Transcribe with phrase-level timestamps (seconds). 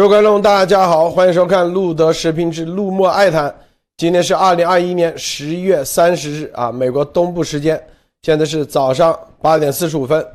[0.00, 3.50] 诸位观众，大家好，欢迎收看《路德视频之路莫爱谈》。
[3.98, 7.78] 今天是二零二一年十一月三十日啊，美国东部时间，
[8.22, 10.26] 现在是早上八点四十五分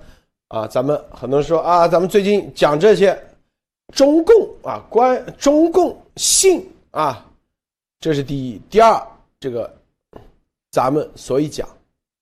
[0.49, 0.67] 啊。
[0.67, 3.19] 咱们很多人说啊，咱们最近讲这些
[3.91, 7.25] 中共啊，关中共信啊，
[7.99, 8.61] 这是第一。
[8.69, 9.01] 第二，
[9.39, 9.73] 这个
[10.69, 11.67] 咱们所以讲，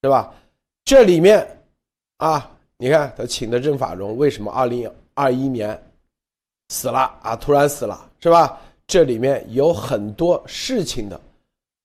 [0.02, 0.34] 对吧？
[0.86, 1.46] 这里面
[2.20, 5.78] 啊，你看他请的任法荣，为什么二零二一年？
[6.74, 7.36] 死了啊！
[7.36, 8.60] 突然死了，是吧？
[8.88, 11.22] 这里面有很多事情的。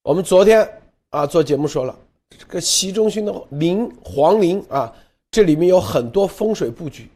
[0.03, 0.67] 我们昨天
[1.11, 1.95] 啊做节目说了，
[2.31, 4.91] 这个习中心的陵皇陵啊，
[5.31, 7.07] 这里面有很多风水布局。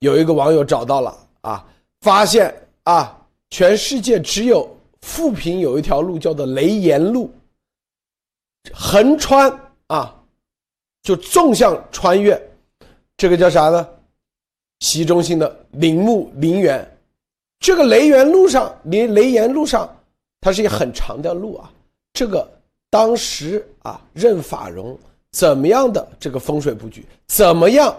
[0.00, 1.66] 有一个网友找到了啊，
[2.02, 3.18] 发现啊，
[3.48, 4.68] 全世界只有
[5.00, 7.32] 富平有一条路叫做雷岩路，
[8.74, 9.50] 横穿
[9.86, 10.14] 啊，
[11.02, 12.40] 就纵向穿越，
[13.16, 13.88] 这个叫啥呢？
[14.80, 16.86] 习中心的陵墓陵园。
[17.62, 19.88] 这个雷源路上，离雷岩路上，
[20.40, 21.72] 它是一个很长的路啊。
[22.12, 22.46] 这个
[22.90, 24.98] 当时啊，任法荣
[25.30, 27.96] 怎么样的这个风水布局，怎么样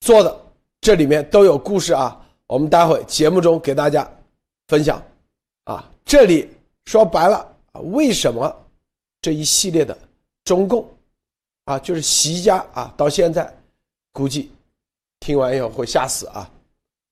[0.00, 0.36] 做的，
[0.82, 2.22] 这里面都有故事啊。
[2.48, 4.08] 我们待会节目中给大家
[4.68, 5.02] 分享
[5.64, 5.90] 啊。
[6.04, 6.46] 这里
[6.84, 7.38] 说白了
[7.72, 8.54] 啊，为什么
[9.22, 9.96] 这一系列的
[10.44, 10.86] 中共
[11.64, 13.50] 啊，就是习家啊，到现在
[14.12, 14.52] 估计
[15.18, 16.48] 听完以后会吓死啊，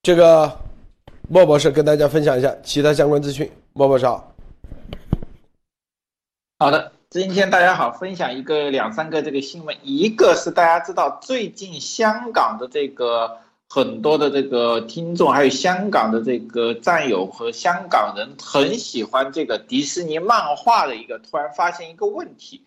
[0.02, 0.54] 这个。
[1.26, 3.50] 莫博士跟大家分享一下其他相关资讯。
[3.72, 4.34] 莫博士好，
[6.58, 13.38] 好的，今天大家好，分享一个两三个这个新闻，一个是大家知道最近香港的这个
[13.70, 22.66] 很多的这个听众，还有香港的这个战友和香港人很喜欢这个迪士尼漫画的一个，突然发现一个问题。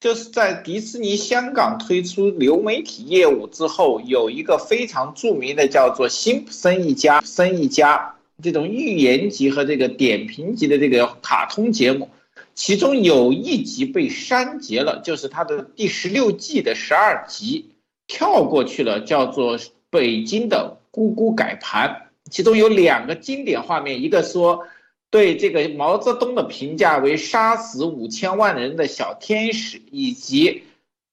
[0.00, 12.08] 就是在迪士尼香港推出流媒体业务之后，有一个非常著名的叫做《辛普森一家》森一家这种寓言集和这个点评集的这个卡通节目，
[12.54, 17.70] 其中有一集被删节了，就是它的第十六季的十二集
[18.06, 19.58] 跳过去了，叫做
[19.90, 24.64] 《北京的咕咕改盘》，其中有两个经典画面，一个说。
[25.10, 30.64] 对这个毛泽东的评价为杀死五千万人的小天使，以及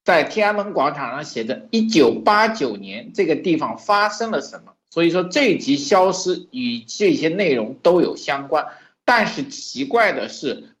[0.04, 4.74] 在天安门广场上写着一九八九年这个地方发生了什么。
[4.90, 8.66] 所以说这一集消失与这些内容都有相关。
[9.04, 10.74] 但是奇怪的是，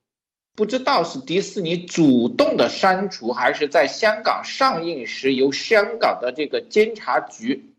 [0.54, 7.75] 不知道是迪士尼主动的删除，还是在香港上映时由香港的这个监察局。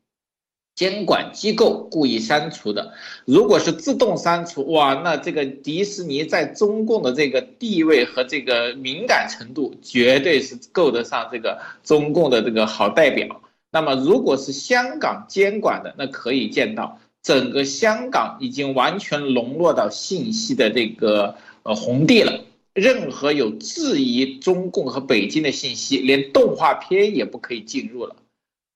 [0.78, 2.94] 监管机构故意删除的，
[3.26, 13.42] 如果是自动删除，哇，那这个迪士尼在中共的这个地位和这个敏感程度，绝对是够得上这个中共的这个好代表。
[13.72, 21.34] 那么，如果是香港监管的，那可以见到整个香港已经完全沦落到信息的这个
[21.64, 22.42] 呃红地了，
[22.76, 28.16] 任何有质疑中共和北京的信息，连动画片也不可以进入了。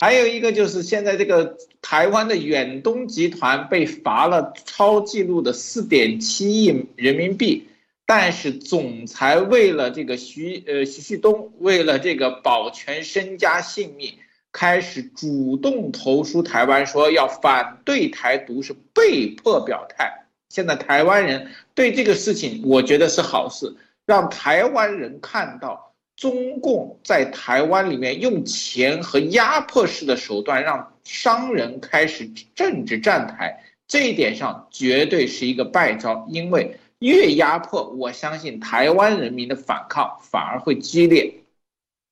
[0.01, 7.67] 还有一个就是现在这个台湾的远东集团被罚了超纪录的四点七亿人民币，
[8.07, 14.15] 但是总裁为了这个徐呃徐旭东为了这个保全身家性命，
[14.51, 20.25] 开始主动投书台湾，说要反对台独，是被迫表态。
[20.49, 23.75] 现在台湾人对这个事情，我觉得是好事，
[24.07, 25.90] 让台湾人看到。
[26.21, 36.27] 中共在台湾里面用钱和压迫式的手段让商人开始政治站台，这一点上绝对是一个败招。
[36.29, 41.33] 因为越压迫，我相信台湾人民的反抗反而会激烈。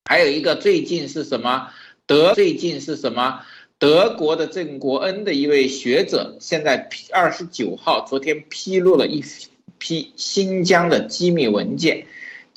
[0.05, 1.69] 还有一个最近是什么？
[2.07, 3.41] 德最近是什么？
[3.77, 9.23] 德国的郑国恩的一位学者，现在二十九号昨天披露了一
[9.77, 12.07] 批新疆的机密文件。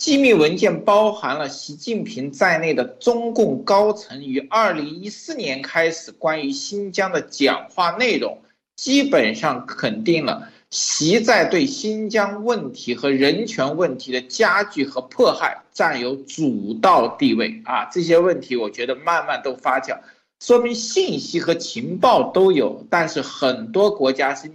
[0.02, 8.37] 机密文件包含了习近平在内的中共高层于二零一四年开始关于新疆的讲话内容，
[8.75, 17.84] 基本上肯定了习在对新疆问题和人权问题的加剧和迫害占有主导地位啊！
[17.84, 19.96] 这些问题我觉得慢慢都发酵，
[20.40, 24.50] 说明信息和情报都有，但是很多国家是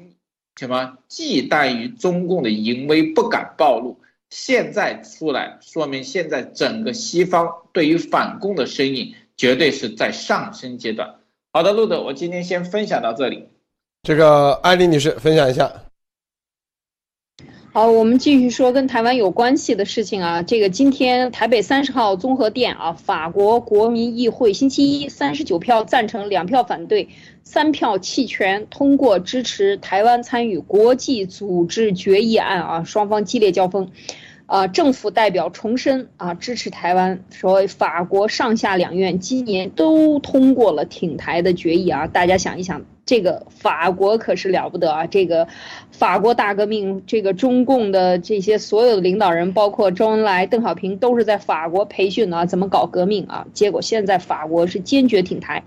[0.58, 3.98] 什么忌惮于中共的淫威，不敢暴露。
[4.30, 11.16] 现在出来，说明现在整个西方对于反共的声音绝对是在上升阶段。
[11.54, 13.48] 好的，路德，我今天先分享到这里。
[14.04, 15.72] 这个艾丽女士分享一下。
[17.74, 20.42] 好，我们继续说跟台湾有关系的事情啊。
[20.42, 27.10] 这个今天台北三十号综合店啊，法国国民议会星期一三十九票赞成，两票反对。
[27.50, 33.90] 三票弃权通过支持台湾参与国际组织决议案啊，双方激烈交锋。
[34.48, 37.24] 啊，政府代表重申啊，支持台湾。
[37.32, 45.06] 说法国上下两院今年都通过了挺台的决议啊，大家想一想，这个法国可是了不得啊！
[45.08, 45.48] 这个
[45.92, 53.48] 法国大革命，这个中共的这些所有的领导人，包括周恩来、邓小平，都是在法国培训啊，怎么搞革命啊？
[53.54, 55.64] 结果现在法国是坚决挺台。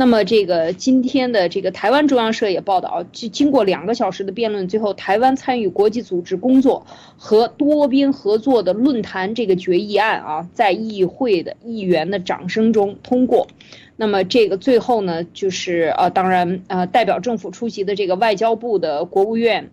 [0.00, 6.86] 那么，这个今天的这个台湾中央社也报道，经经过两个小时的辩论，最后台湾参与国际组织工作
[7.18, 13.46] 和多边合作的论坛这个决议案啊，在议会的议员的掌声中通过。
[13.94, 19.70] 那么，这个最后呢，就是呃，当然呃，代表政府出席的这个外交部的国务院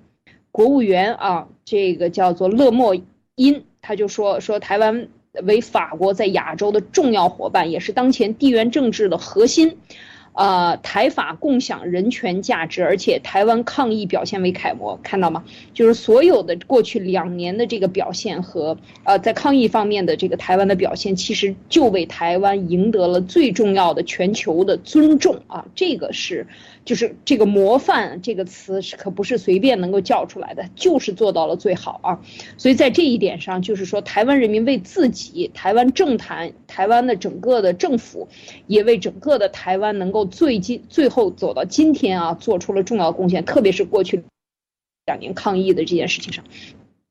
[0.52, 2.98] 国务员啊，这个叫做勒莫
[3.36, 5.08] 因，他就说说台湾
[5.44, 9.78] 为法国在亚洲的重要伙伴，也是当前地缘政治的核心。
[10.38, 15.44] 呃，台法共享人权价值，而且台湾抗议表现为楷模，看到吗？
[15.74, 25.66] 就是所有的过去两年的这个表现和呃，在抗议方面的这个台湾的表现，其实就为台湾赢得了最重要的全球的尊重啊！
[25.74, 26.46] 这个是。
[26.88, 32.22] 就是这个模范这个词是可不是随便能够叫出来的，就是做到了最好啊。
[32.58, 38.30] 所以在这一点上，就是说台湾人民为自己、台湾政坛、台湾的整个的政府，
[38.68, 43.44] 也为整个的台湾能够最近最后走到今天啊，做出了重要贡献。
[43.44, 44.24] 特别是过去
[45.06, 46.46] 两年抗疫的这件事情上，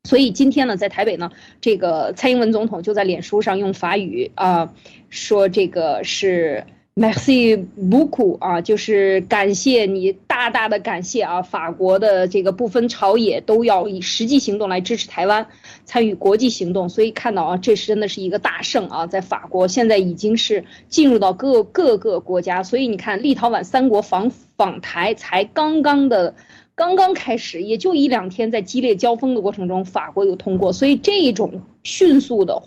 [0.04, 1.30] 所以今天呢，在台北呢，
[1.60, 4.72] 这个蔡英文总统就在脸书上用法语啊
[5.10, 6.64] 说这个是。
[6.98, 11.42] Merci Bougu 啊，就是感谢你，大大的感谢啊！
[11.42, 15.46] 法国的这个不分朝野都要以实际行动来支持台湾
[15.84, 19.06] 参与国际行动，所以看到啊，这是真的是一个大胜啊！
[19.06, 26.34] 在法国现在已经是进入到各各个国家，所以你看立陶宛三国访访台才刚刚的
[26.74, 32.62] 刚刚开始，也就一两天，在激烈交锋的过程中，法国又通过，所以这种迅速的。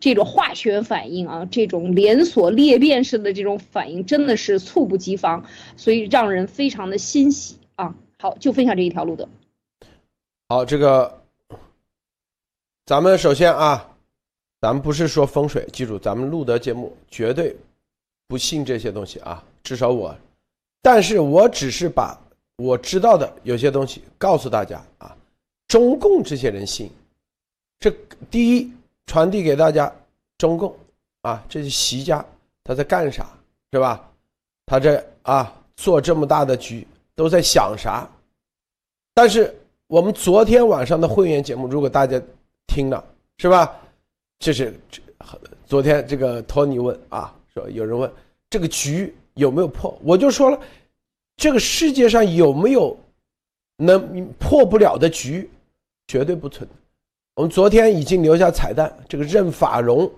[0.00, 5.44] 这种化学反应啊，这种连锁裂变式的这种反应，真的是猝不及防，
[5.76, 7.94] 所以让人非常的欣喜啊！
[8.18, 9.28] 好，就分享这一条路的。
[10.48, 11.22] 好，这个
[12.86, 13.94] 咱们首先啊，
[14.62, 17.54] 咱们不是说风水，记住，咱们录的节目绝对
[18.26, 20.16] 不信这些东西啊，至少我，
[20.80, 22.18] 但是我只是把
[22.56, 25.14] 我知道的有些东西告诉大家啊。
[25.68, 26.90] 中共这些人信，
[27.78, 27.94] 这
[28.30, 28.72] 第一。
[29.10, 29.92] 传递给大家，
[30.38, 30.72] 中共
[31.22, 32.24] 啊，这是习家
[32.62, 33.26] 他在干啥，
[33.72, 34.08] 是吧？
[34.66, 36.86] 他这啊做这么大的局
[37.16, 38.08] 都在想啥？
[39.12, 39.52] 但是
[39.88, 42.22] 我们昨天晚上的会员节目，如果大家
[42.68, 43.04] 听了，
[43.38, 43.74] 是吧？
[44.38, 44.78] 这是
[45.66, 48.08] 昨天这个托尼问啊，说有人问
[48.48, 50.60] 这个局有没有破，我就说了，
[51.36, 52.96] 这个世界上有没有
[53.74, 55.50] 能破不了的局，
[56.06, 56.79] 绝对不存在。
[57.34, 60.10] 我们昨天已经留下彩蛋，这个任法荣，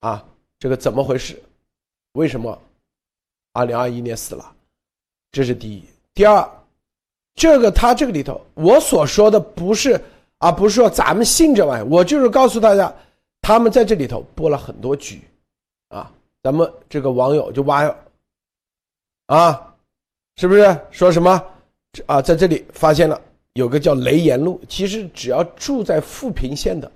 [0.00, 0.22] 啊，
[0.58, 1.40] 这个怎么回事？
[2.12, 2.58] 为什么
[3.52, 4.54] 二零二一年死了？
[5.32, 5.82] 这是第一。
[6.12, 6.48] 第二，
[7.34, 10.00] 这个他这个里头，我所说的不是
[10.38, 12.92] 啊，不是说咱们信这玩意儿，我就是告诉大家，
[13.40, 15.22] 他们在这里头布了很多局，
[15.88, 17.94] 啊，咱们这个网友就挖，
[19.26, 19.74] 啊，
[20.36, 21.42] 是不是说什么
[22.06, 23.20] 啊，在这里发现了。
[23.56, 26.92] 有个叫雷岩路，其实只要住在富平县的，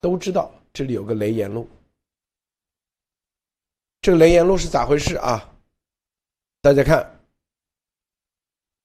[0.00, 1.68] 都知道这里有个雷岩路。
[4.02, 5.48] 这个雷岩路是咋回事啊？
[6.62, 7.08] 大家看，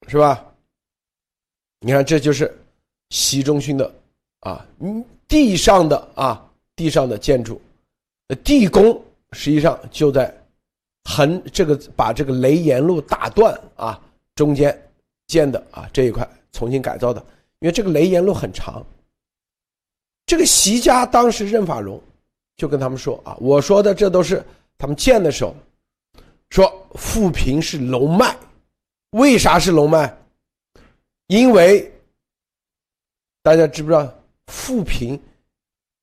[0.06, 0.54] 是吧？
[1.80, 2.56] 你看，这就是
[3.10, 3.92] 习中心的
[4.40, 4.64] 啊，
[5.26, 7.60] 地上的啊，地上的建筑，
[8.44, 9.02] 地宫
[9.32, 10.32] 实际上就在
[11.02, 14.00] 横这个把这个雷岩路打断啊，
[14.36, 14.80] 中间
[15.26, 16.24] 建的啊这一块。
[16.56, 17.20] 重新改造的，
[17.58, 18.82] 因为这个雷岩路很长。
[20.24, 22.02] 这个习家当时任法荣
[22.56, 24.42] 就跟他们说啊，我说的这都是
[24.78, 25.54] 他们建的时候
[26.48, 28.34] 说富平是龙脉，
[29.10, 30.16] 为啥是龙脉？
[31.26, 31.92] 因为
[33.42, 34.12] 大家知不知道
[34.46, 35.20] 富平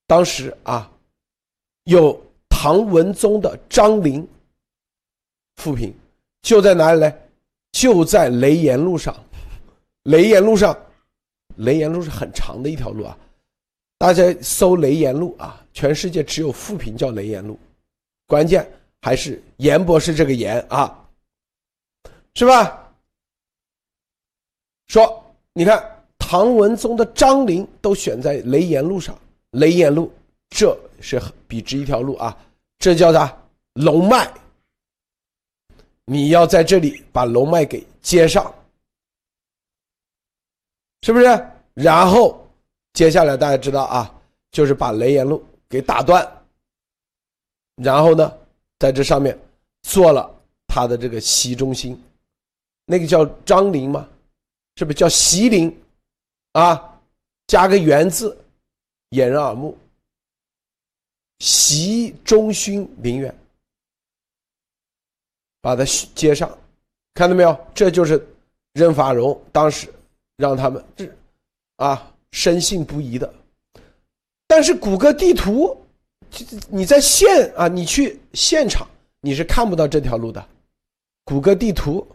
[0.06, 0.90] 当时啊
[1.86, 2.18] 有
[2.48, 4.26] 唐文宗的张陵，
[5.56, 5.94] 富平
[6.44, 7.12] 就在哪里呢？
[7.72, 9.14] 就在雷岩路上。
[10.04, 10.78] 雷岩路上，
[11.58, 13.18] 雷岩路是很长的一条路啊，
[13.98, 17.58] 大家搜雷岩路啊，全世界只有富平叫雷岩路，
[18.28, 18.70] 关键
[19.02, 21.08] 还是严博士这个严啊，
[22.36, 22.80] 是吧？
[24.88, 25.82] 说你看
[26.20, 29.18] 唐文宗的张陵都选在雷岩路上，
[29.52, 30.12] 雷岩路
[30.50, 32.38] 这是笔直一条路啊，
[32.78, 33.36] 这叫啥？
[33.74, 34.32] 龙脉，
[36.06, 38.54] 你要在这里把龙脉给接上，
[41.04, 41.26] 是不是？
[41.74, 42.48] 然后
[42.94, 44.10] 接下来大家知道啊，
[44.52, 46.26] 就是把雷岩路给打断，
[47.76, 48.38] 然后呢，
[48.80, 49.38] 在这上面
[49.82, 50.34] 做了
[50.66, 52.02] 他的这个习中心，
[52.86, 54.08] 那个叫张陵吗？
[54.78, 55.76] 是不是叫习陵？
[56.54, 56.98] 啊，
[57.48, 58.38] 加个元字，
[59.10, 59.78] 掩人耳目。
[61.40, 63.36] 习中勋陵园，
[65.60, 65.84] 把它
[66.16, 66.50] 接上，
[67.14, 67.60] 看到没有？
[67.76, 68.26] 这就是
[68.72, 69.94] 任法荣当时
[70.44, 71.10] 让他们这
[71.78, 73.34] 啊深信不疑的。
[74.46, 75.82] 但是谷歌地图，
[76.68, 78.86] 你在现啊，你去现场
[79.22, 80.46] 你是看不到这条路的。
[81.24, 82.06] 谷歌地图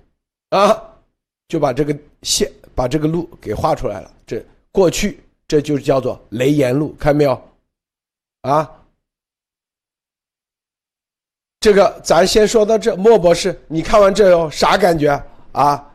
[0.50, 0.78] 啊，
[1.49, 4.11] 就把这个线把这个路给画出来了。
[4.26, 7.42] 这过去这就叫做雷岩路，看到没有？
[8.42, 8.70] 啊。
[11.61, 15.11] 这个咱先说到这，莫博士，你看完这有啥感觉
[15.52, 15.88] 啊？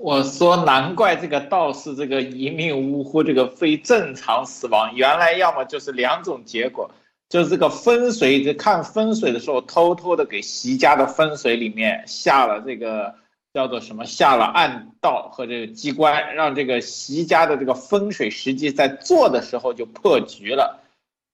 [0.00, 6.90] 我说难怪这个道士这个一命呜呼，这个非正常死亡，原来要么就是两种结果，
[7.28, 13.14] 就是这个风水，这看风水的时候偷偷的给席家的风水里面下了这个
[13.52, 20.80] 叫做什么，下了暗道和这个机关，让这个席家的这个风水实际在做的时候就破局了。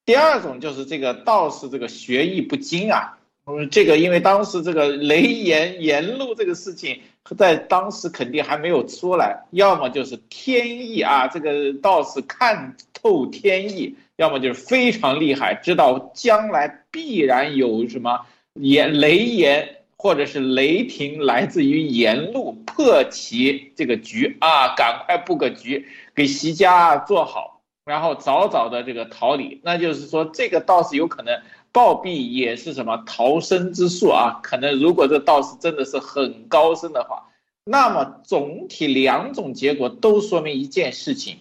[0.06, 7.00] 第二种就是这个道士这个学艺不精啊，嗯，这个因为当时这个雷岩沿路这个事情
[7.32, 27.52] 在当时肯定还没有出来，要么就是天意啊，这个道士看透天意，要么就是非常厉害，知道将来必然有什么岩雷岩或者是雷霆来自于沿路破其这个局啊，赶快布个局给席家做好。
[27.86, 31.38] 然后早早的这个逃离，那就是说这个道士有可能
[31.74, 34.38] 暴毙，也是什么逃生之术啊？
[34.44, 37.28] 可能如果这道士真的是很高深的话，
[37.64, 41.36] 那么总体两种结果都说明一件事情，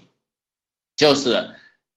[0.96, 1.52] 就是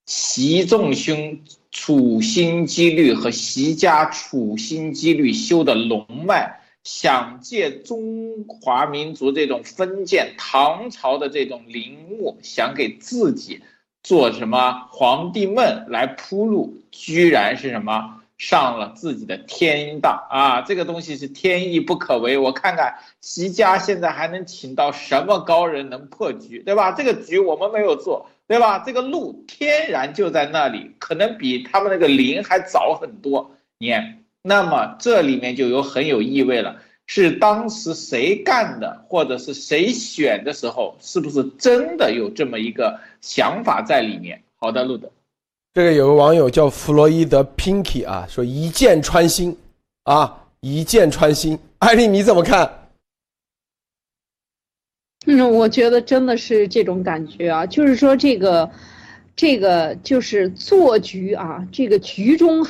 [0.05, 13.63] 习仲勋处心积虑和习家处心积虑修的龙脉，想借中华民族这种封建唐朝的这种陵墓，想给自己。
[14.03, 20.61] 做什么皇帝梦来铺路，居然是什么上了自己的天当啊！
[20.63, 22.37] 这个东西是天意不可违。
[22.37, 26.93] 我看看席家现在还能请到什么高人能破局，对吧？
[26.93, 28.81] 这个局我们没有做，对吧？
[28.81, 34.25] 这个路天然就在那里，可能比他们那个陵还早很多年。
[34.43, 36.77] 那么这里面就有很有意味了。
[37.09, 44.43] 是当时谁干的，或者是谁选的时候，是不是真的有这么一个想法在里面？
[44.57, 45.09] 好的，路德，
[45.77, 49.55] 这个有个网友叫弗洛伊德 Pinky 啊，说一箭穿心
[50.05, 51.59] 啊，一箭穿心。
[51.81, 52.89] 艾丽，你怎么看？
[55.27, 58.71] 嗯，我觉得真的是这种感觉啊，就是说这个，
[59.37, 62.67] 这个就是做局啊，这个局中。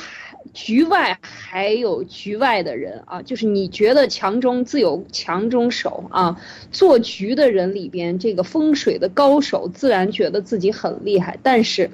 [0.53, 6.41] 局外还有局外的人啊，就是你觉得强中自有强中手啊。
[6.71, 11.89] 做局的人里边，这个风水的高手自然觉得自己很厉害，但是，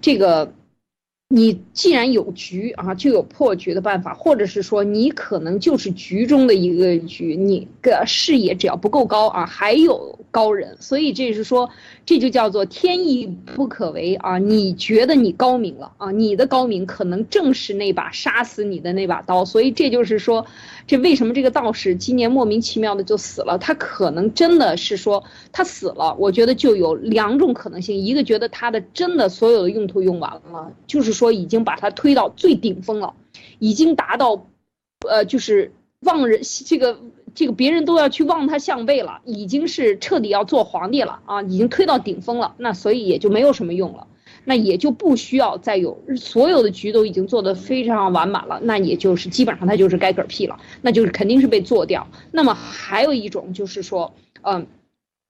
[0.00, 0.52] 这个。
[1.28, 11.68] 你既然有局啊，就有破局的办法，或者是说你可能就是局中的一个局，你个视野只要不够高啊，还有高人，所以这是说，
[12.04, 14.38] 这就叫做天意不可违啊。
[14.38, 20.46] 你觉得你高明了啊，你的高明可能正是那把杀死你的那把刀，所以这就是说。
[20.88, 23.58] 这为什么这个道士今年莫名其妙的就死了？
[23.58, 33.14] 他可能真的是说他死了，我觉得就有两种可能性：一个觉得他的真的所有的用途用完了，就是说已经把他推到最顶峰了，
[33.58, 34.46] 已经达到，
[35.08, 37.00] 呃，就是望人这个
[37.34, 44.06] 这个别人都要去望他相背了，已经是彻底要做皇帝了啊，已经推到顶峰了，那所以也就没有什么用了。
[44.44, 52.06] 那也就不需要再有所有的局都已经做得非常完满了，那也就是基本上他就是该嗝屁了，那就是肯定是被做掉。
[52.30, 54.66] 那么还有一种就是说，嗯。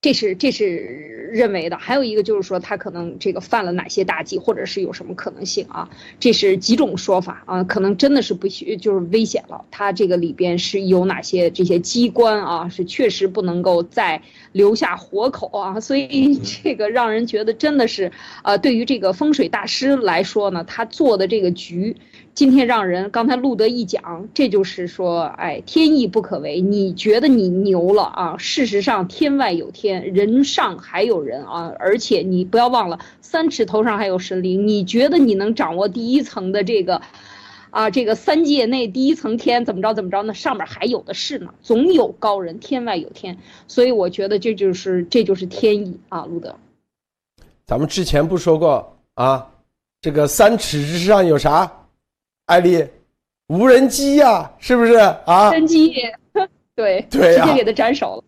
[0.07, 5.91] 这是这是认为的，还有一个就是说他可能这个犯了哪些大忌，或者是有什么可能性啊？
[6.21, 7.65] 这是几种说法啊？
[7.65, 12.69] 可能真的是不需就是危险了，他这个里边是有哪些这些机关啊？
[12.69, 14.23] 是确实不能够再
[14.53, 15.81] 留下活口啊？
[15.81, 18.13] 所以 这个让人觉得真的是，
[18.45, 21.97] 呃，对于这个风水大师来说呢，他做的这个局。
[22.37, 26.61] 今天让人刚才路德一讲，这就是说，哎，天意不可违。
[26.61, 28.37] 你觉得你牛了啊？
[28.37, 31.73] 事实上，天外有天，人上还有人啊！
[31.79, 34.69] 而且你不要忘了，三尺头上还有神灵。
[34.69, 37.01] 你觉得你能掌握第一层的这个？
[37.71, 46.55] 啊，这个三界内第一层天怎么着怎么着，那上面还有的是呢，总有高人，天外有天，所以我觉得这就是这就是天意啊，路德。
[47.65, 49.49] 咱们之前不说过啊，
[50.03, 51.73] 这个三尺之上有啥？
[52.47, 52.85] 艾丽，
[53.49, 55.51] 无人机呀，是不是啊？
[55.51, 55.95] 无人机，
[56.75, 58.25] 对对直接给他斩首了。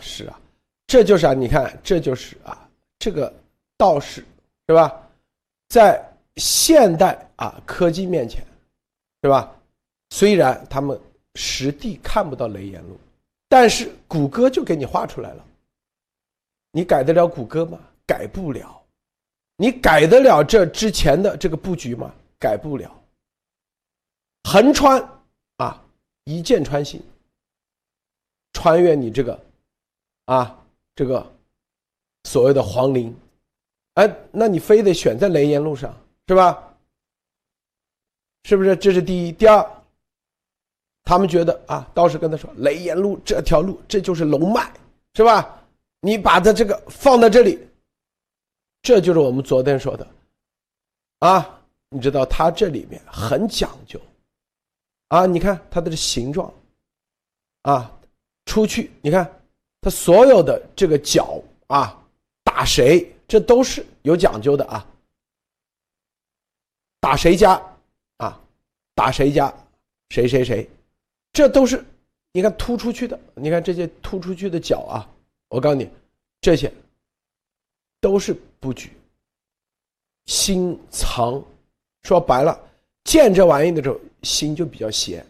[0.00, 0.40] 是啊，
[0.86, 3.32] 这就是啊，你看，这就是啊，这个
[3.76, 4.24] 道士
[4.68, 4.92] 是吧，
[5.68, 6.02] 在
[6.36, 8.42] 现代啊科技面前。
[9.24, 9.54] 是吧？
[10.10, 11.00] 虽然他们
[11.36, 12.98] 实地看不到雷岩路，
[13.48, 15.44] 但是谷歌就给你画出来了。
[16.72, 17.78] 你改得了谷歌吗？
[18.04, 18.82] 改不了。
[19.56, 22.12] 你改得了这之前的这个布局吗？
[22.36, 22.92] 改不了。
[24.44, 25.02] 横穿
[25.56, 25.82] 啊，
[26.24, 27.02] 一箭穿心，
[28.52, 29.40] 穿越你这个
[30.26, 30.58] 啊
[30.94, 31.26] 这个
[32.24, 33.14] 所谓的皇陵，
[33.94, 35.94] 哎，那你非得选在雷岩路上
[36.28, 36.68] 是吧？
[38.44, 38.74] 是不是？
[38.76, 39.32] 这是第一。
[39.32, 39.64] 第二，
[41.04, 44.72] 他们觉得啊，道士跟他说：“雷岩路这条路，这就是龙脉，
[45.14, 45.62] 是吧？
[46.00, 47.64] 你把它这个放在这里，
[48.82, 50.06] 这就是我们昨天说的，
[51.20, 54.00] 啊，你知道它这里面很讲究，
[55.12, 56.50] 啊，你看它的这形状，
[57.62, 57.92] 啊，
[58.46, 59.30] 出去，你看
[59.82, 62.02] 它所有的这个角啊，
[62.42, 64.86] 打谁，这都是有讲究的啊，
[66.98, 67.60] 打谁家
[68.16, 68.40] 啊。”
[68.94, 69.52] 打谁家，
[70.10, 70.68] 谁谁谁，
[71.32, 71.82] 这都是
[72.30, 73.18] 你看突出去的。
[73.34, 75.08] 你看这些突出去的角啊，
[75.48, 75.88] 我告诉你，
[76.42, 76.72] 这些
[78.00, 78.92] 都是布局。
[80.26, 81.42] 心藏，
[82.02, 82.58] 说白了，
[83.04, 85.24] 见这玩意的时候，心就比较邪，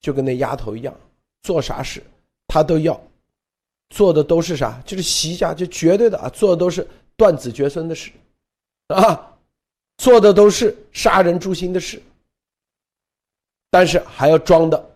[0.00, 0.94] 就跟那丫头一样，
[1.42, 2.02] 做啥事
[2.46, 3.00] 他都要
[3.90, 8.10] 做的都是啥，就是习家就绝对的啊，做的都是断子绝孙的事
[8.88, 9.30] 啊。
[9.98, 12.02] 做的都是杀人诛心的事，
[13.70, 14.90] 但是还要装的，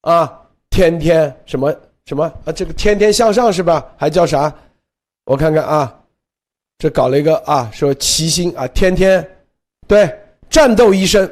[0.00, 1.70] 啊，天天什么
[2.06, 3.92] 什么啊，这个天天向上是吧？
[3.98, 4.50] 还叫啥？
[5.24, 6.02] 我看看啊，
[6.78, 9.46] 这搞了一个啊，说齐心啊，天天
[9.86, 10.06] 对
[10.50, 11.30] 战斗一生，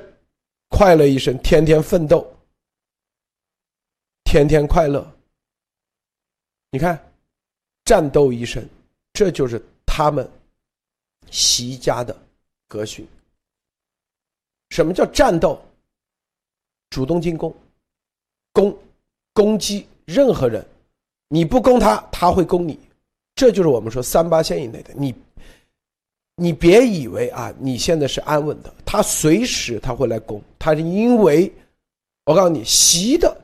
[0.69, 2.27] 快乐一生，天天奋斗，
[4.25, 5.07] 天天快乐。
[6.71, 6.99] 你看，
[7.85, 8.67] 战斗一生，
[9.13, 10.29] 这就是他们
[11.31, 12.17] 习家的。
[12.67, 13.07] 格训。
[14.71, 15.63] 什么叫战斗？
[16.89, 17.55] 主动进攻，
[18.53, 18.79] 攻
[19.35, 20.67] 攻击任何人，
[21.29, 22.79] 你不攻他，他会攻你。
[23.35, 25.15] 这就是我们说三八线以内的你，
[26.37, 30.43] 你别以为啊，你现在是安稳的，他随时他会来攻。
[30.59, 31.53] 他是因为，
[32.25, 33.37] 我告诉你，习的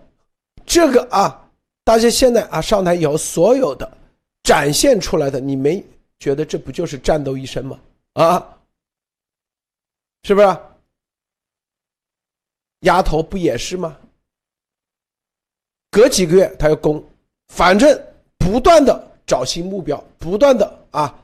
[0.65, 1.51] 这个啊，
[1.85, 3.91] 大家现在啊上台以后所有的
[4.43, 5.85] 展现出来的，你没
[6.19, 7.79] 觉得这不就是战斗一生吗？
[8.15, 8.59] 啊？
[10.25, 10.57] 是不是？
[12.81, 13.97] 丫头不也是吗？
[15.91, 17.03] 隔几个月他要攻，
[17.49, 17.99] 反正
[18.39, 21.19] 不断的找新目标，不断的啊，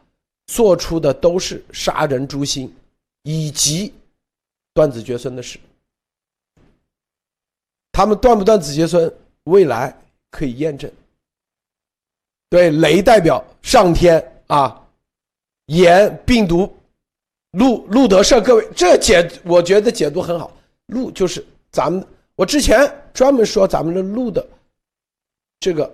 [0.47, 2.75] 做出的都是杀人诛心
[3.23, 3.93] 以及
[4.73, 5.59] 断子绝孙的事。
[7.93, 9.13] 他们断不断子绝孙，
[9.45, 9.97] 未来
[10.31, 10.91] 可以验证。
[12.51, 14.85] 对，雷代表上天啊，
[15.67, 16.73] 炎病毒。
[17.53, 20.51] 路路德社，各位，这解我觉得解读很好。
[20.87, 22.05] 路就是咱们，
[22.35, 24.45] 我之前专门说咱们的路的
[25.61, 25.89] 这个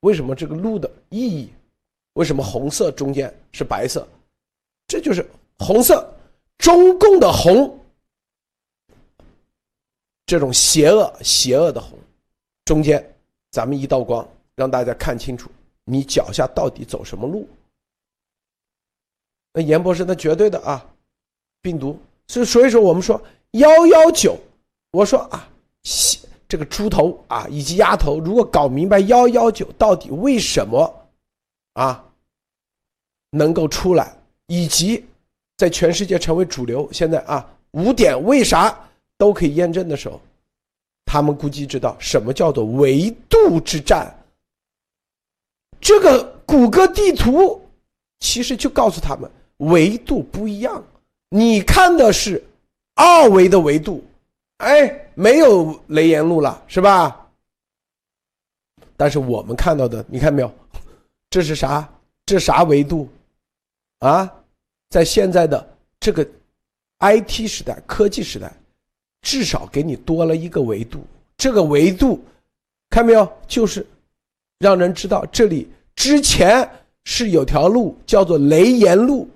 [0.00, 1.50] 为什么这个路的意义，
[2.18, 4.04] 为什么红色中间是白色，
[4.88, 5.24] 这就是
[5.60, 6.12] 红色，
[6.58, 7.78] 中共的红，
[10.26, 11.96] 这种邪恶邪恶的红，
[12.64, 13.16] 中间
[13.52, 15.48] 咱们一道光，让大家看清楚
[15.84, 17.48] 你脚下到底走什么路。
[19.52, 20.84] 那严博士，那绝对的啊，
[21.62, 21.96] 病毒。
[22.26, 24.36] 所以，所以说我们说幺幺九，
[24.90, 25.48] 我说啊，
[26.48, 31.08] 这个猪头啊，以及鸭头，如果搞明白幺幺九到底为什么
[31.74, 32.04] 啊
[33.30, 34.12] 能够出来，
[34.46, 35.04] 以及
[35.56, 38.78] 在全世界成为主流，现在啊五点为啥
[39.16, 40.20] 都可以验证的时候，
[41.04, 44.14] 他们估计知道什么叫做维度之战。
[45.80, 47.60] 这个谷歌地图
[48.20, 49.30] 其实就告诉他们。
[49.58, 50.80] 维度不一样，
[51.30, 52.40] 你看的是
[52.94, 54.04] 二维的维度，
[54.58, 57.28] 哎，没有雷岩路了，是吧？
[58.96, 60.52] 但是我们看到的，你看没有？
[61.28, 61.92] 这是啥？
[62.24, 63.08] 这啥维度？
[63.98, 64.32] 啊，
[64.90, 66.26] 在现在的这个
[67.00, 68.52] IT 时代、科技时代，
[69.22, 71.04] 至少给你多了一个维度。
[71.36, 72.22] 这个维度，
[72.90, 73.30] 看没有？
[73.46, 73.86] 就是
[74.58, 76.68] 让人知道这里之前
[77.04, 79.28] 是有条路叫做雷岩路。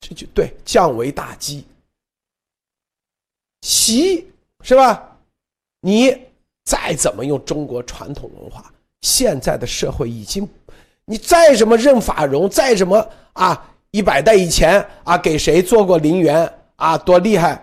[0.00, 1.64] 这就对，降维打击，
[3.62, 4.26] 习
[4.62, 5.18] 是吧？
[5.80, 6.16] 你
[6.64, 8.72] 再怎么用中国传统文化，
[9.02, 10.48] 现在的社会已经，
[11.10, 17.60] 你再什么任法荣，再什么啊，一百代以前啊，给谁做过陵园啊，多厉害，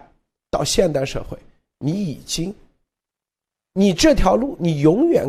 [0.51, 1.37] 到现代社会，
[1.79, 2.53] 你已经，
[3.71, 5.25] 你这条路你永远，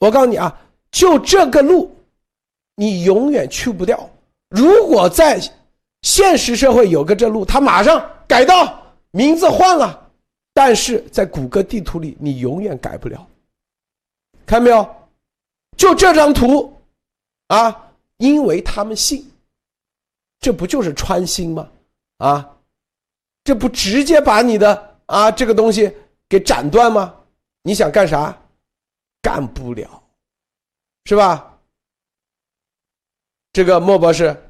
[0.00, 0.52] 我告诉你啊，
[0.90, 1.94] 就这个路，
[2.74, 4.10] 你永远去不掉。
[4.48, 5.40] 如果在
[6.02, 10.10] 现实社会有个这路，他马上改道，名字换了，
[10.52, 13.24] 但是在谷歌地图里你永远改不了。
[14.44, 14.84] 看到没有？
[15.76, 16.72] 就这张图，
[17.48, 19.30] 啊，因为他们信，
[20.40, 21.70] 这不就是穿心吗？
[22.18, 22.56] 啊，
[23.44, 25.94] 这不直接把你的啊这个东西
[26.28, 27.14] 给斩断吗？
[27.62, 28.36] 你想干啥？
[29.20, 30.02] 干不了，
[31.04, 31.58] 是吧？
[33.52, 34.47] 这个莫博士，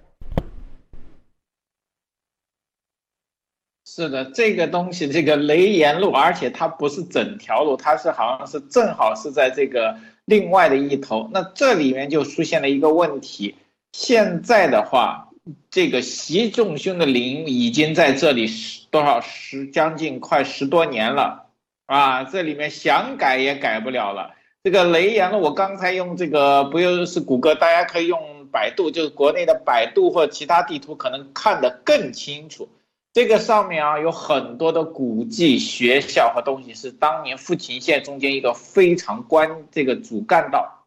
[3.99, 11.29] 是的，这个东西，这个雷岩路，而且它不是整条路，它是好像是正好是在这个另外的一头。
[11.33, 13.57] 那这里面就出现了一个问题，
[13.91, 15.31] 现在的话，
[15.69, 21.47] 这个习仲勋的陵已经在这里十多少十将近快十多年了
[21.87, 24.31] 啊，这里面想改也改不了了。
[24.63, 28.39] 这个雷岩路，我刚才用这个不用是谷歌，大家可以用。
[28.51, 32.67] 百度就是国内的百度或其他地图，可能看得更清楚。
[33.13, 40.87] 这个上面啊有很多的古迹、学校和东西，是当年富秦县中间一个非常关这个主干道。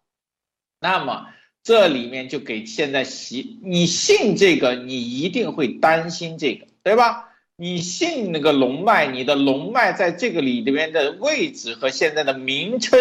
[0.80, 1.28] 那么
[1.64, 7.30] 这里面就给现在习，你信这个，你一定会担心这个，对吧？
[7.58, 13.00] 你信那个龙脉，你的龙脉在这个里里面的位置和现在的名称，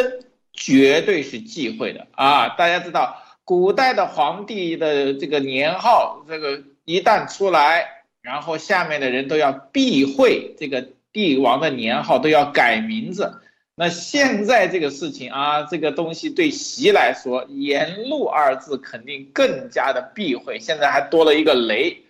[0.52, 2.50] 绝对是忌讳的啊！
[2.50, 3.22] 大家知道。
[3.42, 13.40] 古代的皇帝的这个年号，这个一旦出来，然后下面的人都要避讳这个帝王的年号，都要改名字。
[13.74, 20.58] 那现在这个事情啊，这个东西对习来说，“沿路”二字肯定更加的避讳。
[20.58, 22.02] 现在还多了一个“雷”，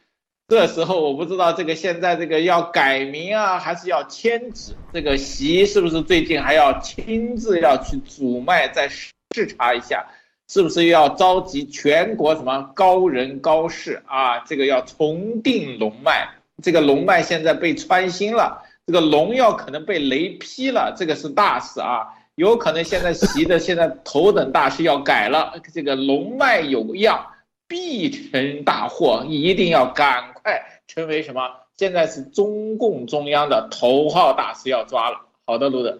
[0.48, 4.72] 这时候我不知道这个现在这个要改名啊，还是要迁址？
[4.92, 10.04] 这个习是不是最近还要亲自要去主脉再视察一下？
[10.50, 14.40] 是不是要召集全国什么高人高士啊？
[14.40, 16.28] 这个要重定龙脉，
[16.60, 22.08] 这个龙脉现在被穿心了，这个龙要可能被雷劈了，这个是大事啊！
[22.34, 27.24] 有可能现在习的现在头等大事要改了，这个龙脉有恙，
[27.68, 31.48] 必成大祸，一定要赶快成为什么？
[31.76, 35.20] 现在是中共中央的头号大事要抓了。
[35.46, 35.96] 好的，卢德，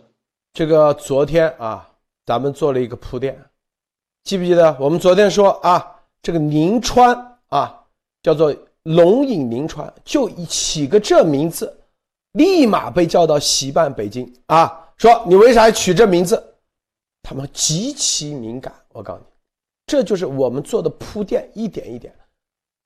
[0.53, 1.89] 这个昨天啊，
[2.27, 3.39] 咱们做了一个铺垫。
[4.31, 5.85] 记不记得我们昨天说啊，
[6.23, 7.83] 这个宁川啊，
[8.23, 11.77] 叫做龙隐宁川，就起个这名字，
[12.35, 16.41] 立马被叫到习办北京啊，说你为啥取这名字？
[17.25, 18.73] 他们极其敏感。
[18.93, 19.27] 我告诉你，
[19.85, 22.15] 这就是我们做的铺垫，一点一点。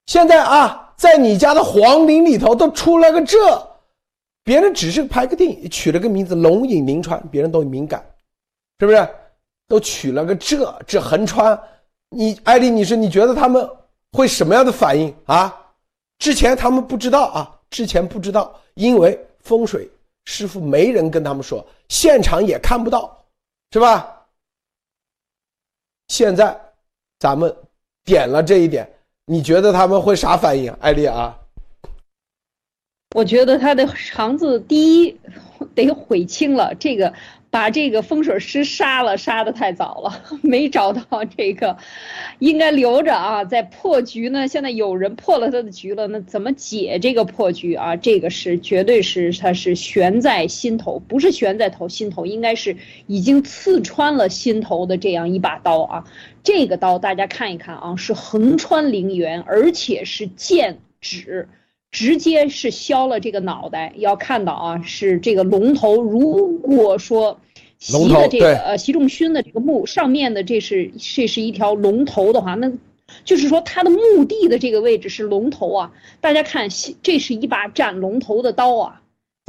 [0.06, 3.36] 现在啊，在你家的皇陵里头都出了个这，
[4.44, 8.02] 别人只是拍个电影，取了个名字龙隐宁川，别人都敏感，
[8.80, 9.06] 是不是？
[9.66, 11.58] 都取了个这这横穿，
[12.10, 13.68] 你艾丽，你说你觉得他们
[14.12, 15.54] 会什么样的反应啊？
[16.18, 19.88] 之前他们不知道啊，之前不知道，因为风水
[20.26, 23.24] 师傅没人跟他们说，现场也看不到，
[23.72, 24.26] 是吧？
[26.08, 26.58] 现在
[27.18, 27.54] 咱们
[28.04, 28.88] 点了这一点，
[29.24, 30.70] 你觉得他们会啥反应？
[30.80, 31.36] 艾丽啊？
[33.14, 35.18] 我觉得他的肠子第一
[35.74, 37.12] 得悔青了，这个。
[37.54, 41.76] 把这个风水师杀了，杀的太早了， 没找到这个，
[42.40, 43.44] 应该留着啊。
[43.44, 47.94] 在破局呢，现在有人破了他的局了，那怎么解这个破局啊？
[47.94, 56.04] 这个是绝对是他是悬在心头，不是悬在头心头，应该是已经刺穿了心头的这样一把刀啊。
[56.42, 61.48] 这个刀大家看一看啊，是横穿陵园，而且是剑指。
[61.92, 66.02] 直接是削了这个脑袋，要看到啊，是这个龙头。
[66.02, 67.38] 如果说
[67.78, 72.72] 习的这个呃习仲勋的这个墓上面的这是这是一条龙头的话，那
[73.24, 75.92] 就是说他的墓地的这个位置是龙头啊。
[76.20, 76.68] 大家看，
[77.02, 79.00] 这是一把斩龙头的刀啊。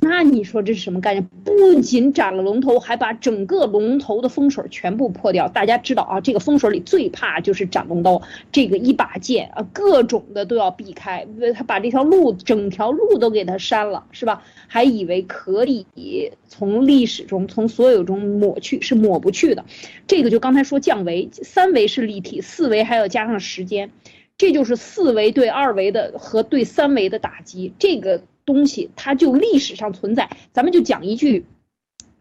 [0.08, 1.24] 那你说这是什么概念？
[1.44, 5.48] 不仅斩了龙头，还把整个龙头的风水全部破掉。
[5.48, 11.26] 大家知道啊，这个风水里最怕就是斩龙刀，这个一把剑啊，各种的都要避开。
[11.56, 14.44] 他把这条路整条路都给他删了，是吧？
[14.68, 19.66] 还以为可以从历史中、从所有中抹去，是抹不去的。
[20.06, 23.90] 这个就刚才说降维，三维是立体，四维还要加上时间，
[24.38, 27.74] 这就是四维对二维的和对三维的打击。
[27.80, 28.22] 这个。
[28.46, 30.30] 东西，它就历史上存在。
[30.54, 31.46] 咱们就讲一句，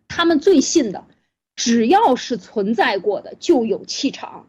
[0.09, 1.05] 他们最信的，
[1.55, 4.47] 只要是存在过的，就有气场。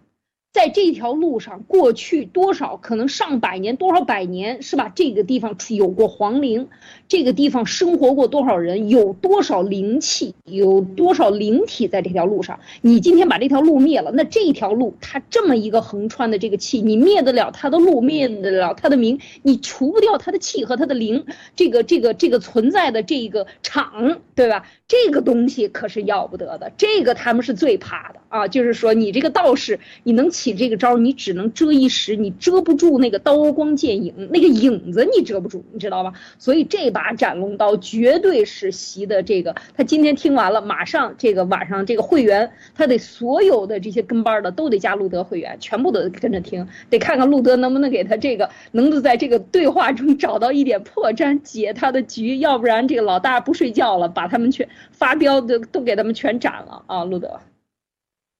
[0.53, 4.87] 在这条路上，过去多少可能上百年，多少百年是吧？
[4.95, 6.69] 这个地方有过皇陵，
[7.07, 12.59] 这个地方生活过多少人，有多少灵气，有多少灵体在这条路上。
[12.81, 24.65] 你今天把这条路灭了，那这条路它这么一个横穿的这个气，你灭得了它的路，灭得了它的名，你除不掉它的气和它的灵，这个这个这个存在的这个场，对吧？
[24.87, 28.47] 这个东西可是要不得的，这个他们是最怕的啊！
[28.47, 36.13] 就是说你这个道士，你能起这个招，你只能遮一时，你遮不住那个刀光剑影，那个影子你遮不住，你知道吧？
[36.37, 39.53] 所以这把斩龙刀绝对是习的这个。
[39.75, 54.65] 他今天听完了，马上这个晚上这个会员，他得所有的这些跟班的都得加路德会员，全部都跟着听，得看看路德能不能给他这个，能够在这个对话中找到一点破绽，解他的局，要不然这个老大不睡觉了，把他们全。
[54.91, 57.03] 发飙的都给他们全斩了啊！
[57.03, 57.37] 路德，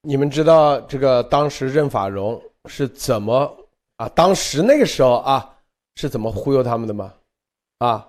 [0.04, 3.58] 你们知道这个当时任法荣是怎么
[3.98, 4.08] 啊？
[4.16, 5.54] 当时那个时候啊
[5.96, 7.14] 是怎么忽悠他们的吗？
[7.80, 8.08] 啊，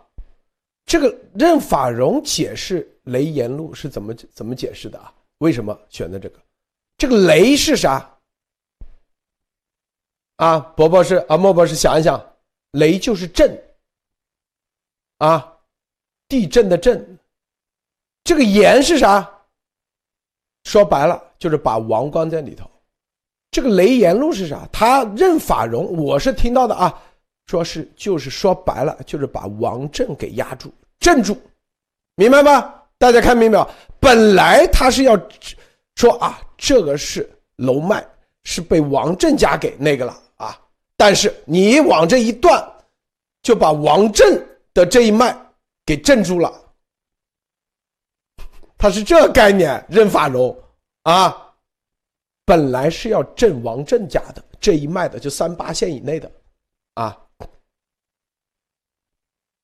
[0.87, 5.13] 这个任法荣解释雷言路是怎么怎么解释的啊？
[5.39, 6.39] 为什么选择这个？
[6.97, 8.09] 这个雷是啥？
[10.37, 12.25] 啊，伯伯是啊，莫博士想一想，
[12.71, 13.61] 雷就是震
[15.19, 15.59] 啊，
[16.29, 17.19] 地震的震。
[18.23, 19.29] 这个言是啥？
[20.65, 22.71] 说白了就是把王关在里头。
[23.51, 24.69] 这个雷言路是啥？
[24.73, 27.03] 他任法荣，我是听到的啊，
[27.47, 31.37] 说是就是说白了就是把王振给压住、镇住，
[32.17, 32.75] 明白吗？
[32.99, 33.67] 大家看明白？
[34.01, 35.21] 本来他是要
[35.97, 38.07] 说啊，这个是楼脉
[38.45, 40.59] 是被王振家给那个了啊，
[40.97, 42.63] 但是你往这一断，
[43.43, 45.37] 就把王振的这一脉
[45.85, 46.53] 给镇住了。
[48.79, 50.57] 他是这概念，任法荣
[51.03, 51.55] 啊，
[52.45, 56.31] 本来是要镇王振家的这一脉的，就三八线以内的，
[56.95, 57.19] 啊，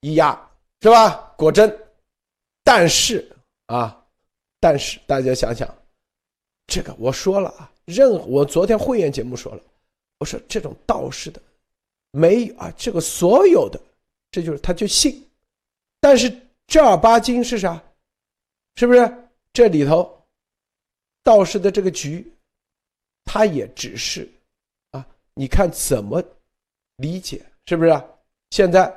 [0.03, 0.39] 一压
[0.83, 1.33] 是吧？
[1.37, 1.75] 果真，
[2.63, 3.27] 但是
[3.67, 4.05] 啊，
[4.61, 5.73] 但是大家想想，
[6.67, 9.63] 这个我说了啊，任我昨天会员节目说了，
[10.19, 11.41] 我说这种道士的，
[12.11, 13.81] 没有啊，这个所有的，
[14.31, 15.25] 这就是他就信，
[16.01, 16.29] 但是
[16.67, 17.83] 正儿八经是啥？
[18.77, 20.21] 是不是这里头
[21.23, 22.33] 道士的这个局，
[23.25, 24.29] 他也只是
[24.91, 25.07] 啊？
[25.35, 26.23] 你看怎么
[26.97, 27.45] 理解？
[27.67, 28.05] 是不是？
[28.51, 28.93] 现在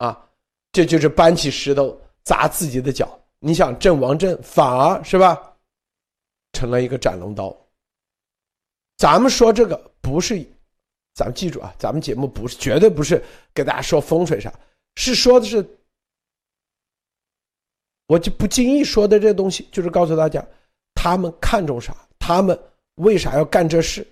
[0.00, 0.18] 啊，
[0.72, 3.18] 这就是搬起石头砸自己的脚。
[3.38, 5.38] 你想阵亡阵，反而是吧，
[6.52, 7.54] 成了一个斩龙刀。
[8.96, 10.42] 咱们说这个不是，
[11.14, 14.52] 咱们记住啊，咱们节目不是绝对不是给大家说风水啥，
[14.96, 15.64] 是说的是。
[18.06, 20.44] 我就不经意说的这东西，就是告诉大家，
[20.94, 22.58] 他们看重啥，他们
[22.96, 24.06] 为啥要干这事，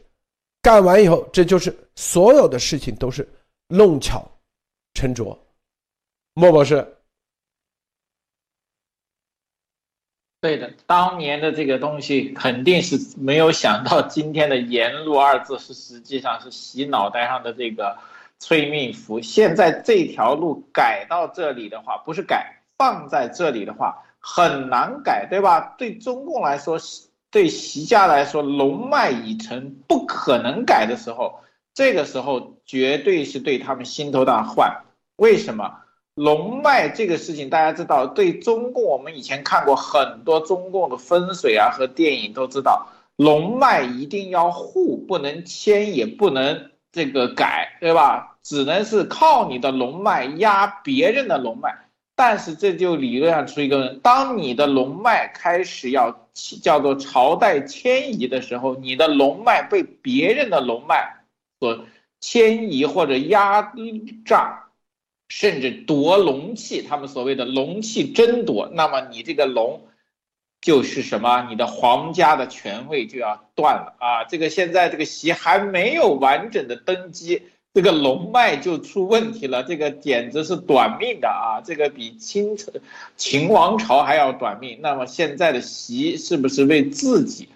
[0.60, 3.26] 干完以后，这就是所有的事情都是
[3.68, 4.30] 弄巧
[4.92, 5.36] 成拙。
[6.38, 6.98] 莫博士，
[10.40, 17.98] 对的，当年的这个东西肯定是没有想到，今天的“沿路”二字是实际上是洗脑袋上的这个
[18.38, 19.20] 催命符。
[19.20, 22.62] 现在这条路改到这里的话，不是改。
[22.76, 25.74] 放在这里的话很难改，对吧？
[25.76, 26.78] 对中共来说，
[27.32, 31.40] 对习家来说，龙脉已成，不可能改的时候，
[31.74, 34.84] 这个时候绝对是对他们心头大患。
[35.16, 35.82] 为什么？
[36.18, 48.36] 龙脉这个事情，大家知道，对中共，我们以前看过很多中共的风水啊和电影都知道，龙脉一定要护，不能迁，也不能这个改，对吧？
[48.42, 51.72] 只能是靠你的龙脉压别人的龙脉。
[52.16, 61.14] 但是这就理论上出一个问题，当你的龙脉开始要叫做朝代迁移的时候，你的龙脉被别人的龙脉
[61.60, 61.78] 所
[62.18, 63.72] 迁移或者压
[64.24, 64.64] 榨，
[65.28, 69.82] 甚至夺龙气，他们所谓的龙气争夺，那么你这个龙
[70.60, 71.46] 就是什么？
[71.48, 74.24] 你的皇家的权位就要断了啊！
[74.24, 77.42] 这个现在这个席还没有完整的登基。
[77.74, 81.60] 这个龙脉就出问题了，这个简直是短命的啊！
[81.64, 82.72] 这个比清朝
[83.16, 84.80] 秦王朝还要短命。
[84.80, 87.50] 那么现在的习是不是为自己，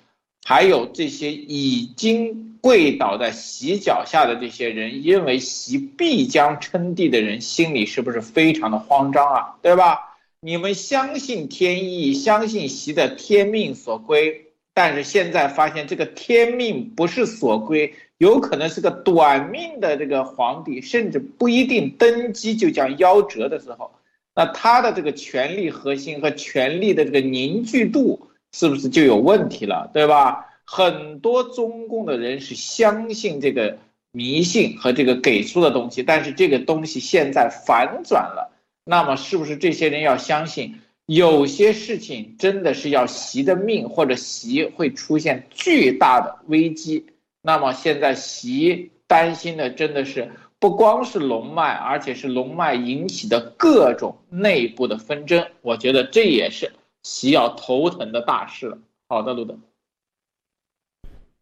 [0.45, 9.57] 还有这些已经跪倒在席脚下的这些人，因为席必将称帝的人，心里是不是非常的慌张啊？
[9.61, 10.17] 对吧？
[10.41, 17.93] 你们相信天意，相信习的天命所归，但是现在发现这个天命不是所归。
[18.19, 23.91] 有可能是个短命的这个皇帝，甚至不一定登基就将夭折的时候，
[24.37, 30.47] 那他的这个权力核心和权力的这个凝聚度是不是就有问题了，对吧？
[30.65, 33.79] 很多中共的人是相信这个
[34.11, 38.53] 迷信和这个给出的东西，但是这个东西现在反转了，
[38.85, 47.07] 那么是不是这些人要相信有些事情真的是要习的命，或者习会出现巨大的危机？
[47.43, 50.31] 那么现在习担心的真的是。
[50.63, 56.71] 不光是龙脉，而且是龙脉引起的各种内部的纷争，我觉得这也是
[57.03, 58.79] 习要头疼的大事了。
[59.09, 59.59] 好的，路德，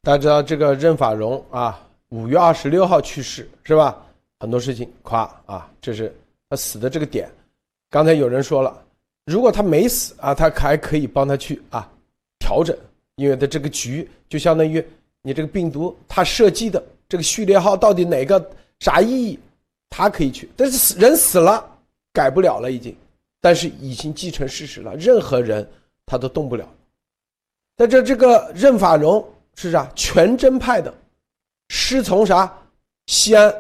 [0.03, 4.03] 大家知道这个任法荣啊，五月二十六号去世是吧？
[4.39, 6.15] 很多事情夸啊，这是
[6.49, 7.31] 他死的这个点。
[7.91, 8.83] 刚才有人说了，
[9.27, 11.87] 如果他没死啊，他还可以帮他去啊
[12.39, 12.77] 调整，
[13.17, 14.83] 因为他这个局就相当于
[15.21, 18.51] 你这个病毒它设计的这个序列号到底哪个。
[18.81, 19.39] 啥意义？
[19.91, 21.63] 他可以去，但是死人死了，
[22.15, 22.97] 改不了了已经，
[23.39, 25.69] 但是已经既成事实了，任何人
[26.07, 26.67] 他都动不了。
[27.77, 29.23] 在这这个任法荣
[29.61, 29.91] 是啥？
[29.95, 30.93] 全真派的，
[31.69, 32.53] 师从啥？
[33.07, 33.55] 西安，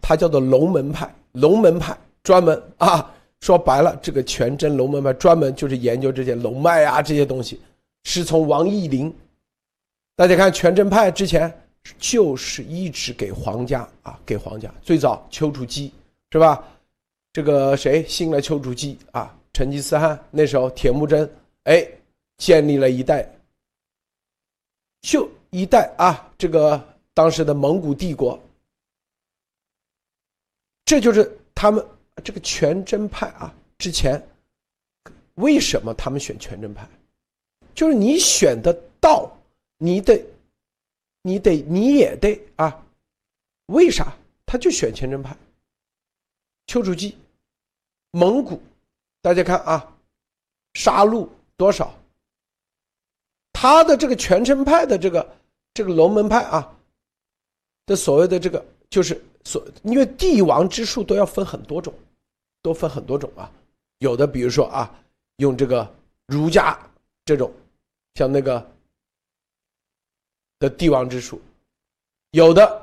[0.00, 7.60] 他叫做龙门派，龙门派专门啊，说白了，这个全真龙门派专门就是研究这些龙脉啊这些东西，
[8.04, 9.14] 师从王义林。
[10.16, 11.52] 大家看全真派之前。
[11.98, 14.70] 就是一直给皇家啊，给皇家。
[14.82, 15.90] 最早丘处机
[16.30, 16.62] 是吧？
[17.32, 19.34] 这个谁信了丘处机啊？
[19.54, 21.30] 成吉思汗那时候，铁木真
[21.64, 21.86] 哎，
[22.36, 23.26] 建立了一代，
[25.08, 28.38] 就一代啊，这个当时的蒙古帝国。
[30.84, 31.82] 这就是他们
[32.22, 33.50] 这个全真派啊。
[33.78, 34.22] 之前
[35.36, 36.86] 为什么他们选全真派？
[37.74, 39.34] 就是你选的道，
[39.78, 40.22] 你得。
[41.22, 42.84] 你得，你也得啊？
[43.66, 45.34] 为啥他就选全真派？
[46.66, 47.16] 丘处机，
[48.10, 48.60] 蒙古，
[49.22, 49.90] 大家看啊，
[50.74, 51.98] 杀戮多少？
[53.60, 55.28] 他的这个全真派的这个
[55.74, 56.72] 这个龙门派啊
[57.86, 61.92] 的所谓的这个就是所，因为帝王之术都要分很多种，
[62.62, 63.50] 都分很多种啊。
[63.98, 64.88] 有的比如说啊，
[65.38, 65.92] 用这个
[66.26, 66.78] 儒家
[67.24, 67.50] 这种，
[68.14, 68.64] 像那个。
[70.60, 71.40] 的帝王之术，
[72.32, 72.82] 有的，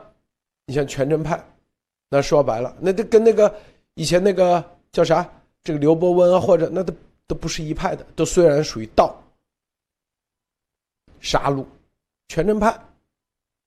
[0.66, 1.44] 你像全真派，
[2.08, 3.54] 那说白了，那都跟那个
[3.96, 5.30] 以前那个叫啥，
[5.62, 6.94] 这个刘伯温啊，或者那都
[7.28, 9.22] 都不是一派的，都虽然属于道，
[11.26, 11.66] 杀戮，
[12.28, 12.80] 全真派，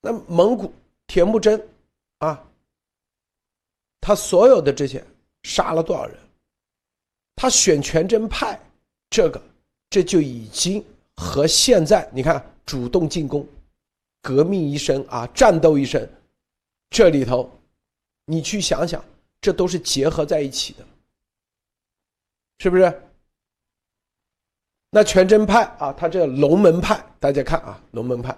[0.01, 0.73] 那蒙古
[1.09, 1.61] 铁木真
[2.19, 2.41] 啊，
[4.01, 5.05] 他所有的这些
[5.43, 6.17] 杀了多少人？
[7.35, 8.61] 他选全真派，
[9.11, 9.43] 这个
[9.91, 10.85] 这就已经
[11.17, 13.45] 和现在你看主动进攻。
[14.23, 16.09] 革命一生啊，战斗一生，
[16.91, 17.51] 这里头，
[18.25, 19.05] 你去想想，
[19.41, 20.87] 这都是结合在一起的，
[22.59, 23.03] 是不是？
[24.91, 28.37] 那全真派啊，他这龙门派，大家看啊，龙门派，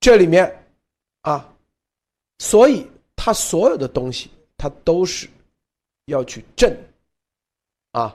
[0.00, 0.66] 这里面
[1.22, 1.54] 啊，
[2.38, 5.28] 所以他所有的东西，他都是
[6.06, 6.76] 要去正
[7.92, 8.14] 啊，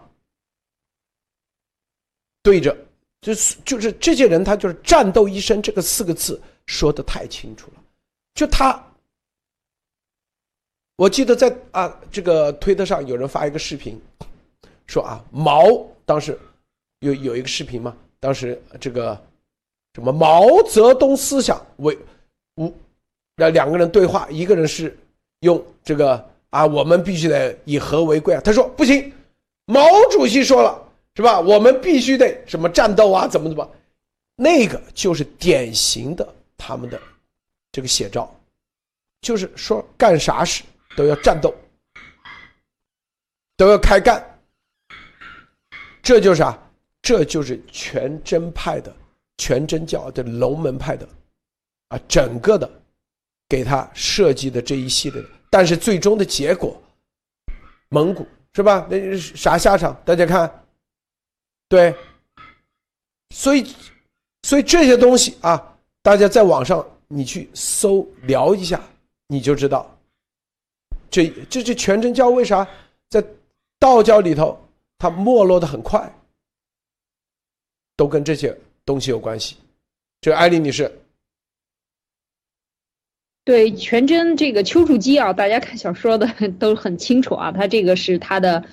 [2.42, 2.76] 对着。
[3.22, 7.84] 就是就是这些人，他就是战斗一生这个四个字说的太清楚了。
[8.34, 8.84] 就他，
[10.96, 14.02] 我记得在啊这个推特上有人发一个视频，
[14.92, 15.64] 说啊毛
[16.06, 16.38] 当时
[17.00, 19.20] 有有一个视频嘛，当时这个
[19.96, 21.98] 什么毛泽东思想为
[22.58, 22.72] 无
[23.36, 24.96] 那两个人对话，一个人是
[25.40, 29.12] 用这个啊我们必须得以和为贵啊，他说不行，
[29.66, 30.90] 毛主席说了。
[31.14, 31.42] 是吧？
[31.42, 33.28] 我们必须得什么战斗啊？
[33.28, 33.70] 怎么怎么？
[34.38, 36.26] 那个就是典型的
[36.58, 36.98] 他们的
[37.70, 38.34] 这个写照，
[39.20, 40.64] 就是说干啥事
[40.96, 41.54] 都要战斗，
[43.58, 44.26] 都要开干。
[46.02, 46.58] 这就是啊，
[47.02, 48.94] 这就是全真派的
[49.38, 51.08] 全真教的龙门派的
[51.90, 52.70] 啊，整个的
[53.48, 55.24] 给他设计的这一系列。
[55.50, 56.82] 但是最终的结果，
[57.90, 58.88] 蒙古是吧？
[58.90, 59.96] 那是啥下场？
[60.06, 60.64] 大家看。
[61.68, 61.96] 对，
[63.34, 63.76] 所以，
[64.44, 68.82] 所以这些东西啊，大家在网上你去搜聊一下，
[69.28, 69.98] 你就知道，
[71.10, 72.68] 这这这全真教为啥
[73.10, 73.24] 在
[73.80, 74.60] 道教里头
[75.02, 76.14] 它没落的很快，
[77.98, 79.58] 都跟这些东西有关系。
[80.22, 80.92] 这艾丽女士，
[83.44, 86.28] 对全真这个丘处机啊，大家看小说的
[86.60, 88.64] 都很清楚啊，他这个是他的。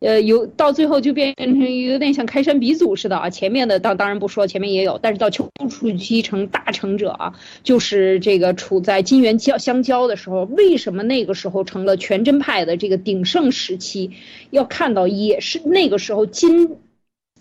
[0.00, 3.30] 呃，有到最后就变成有点像开山鼻祖似的啊。
[3.30, 7.32] 前面的当当然不说，前面也有，但是到丘处机成大成者啊，
[7.62, 14.10] 就是这个处在金元交相交的时候，为什么那个时候成了全真派的这个鼎盛时期？
[14.50, 16.76] 要看到也是那个时候金。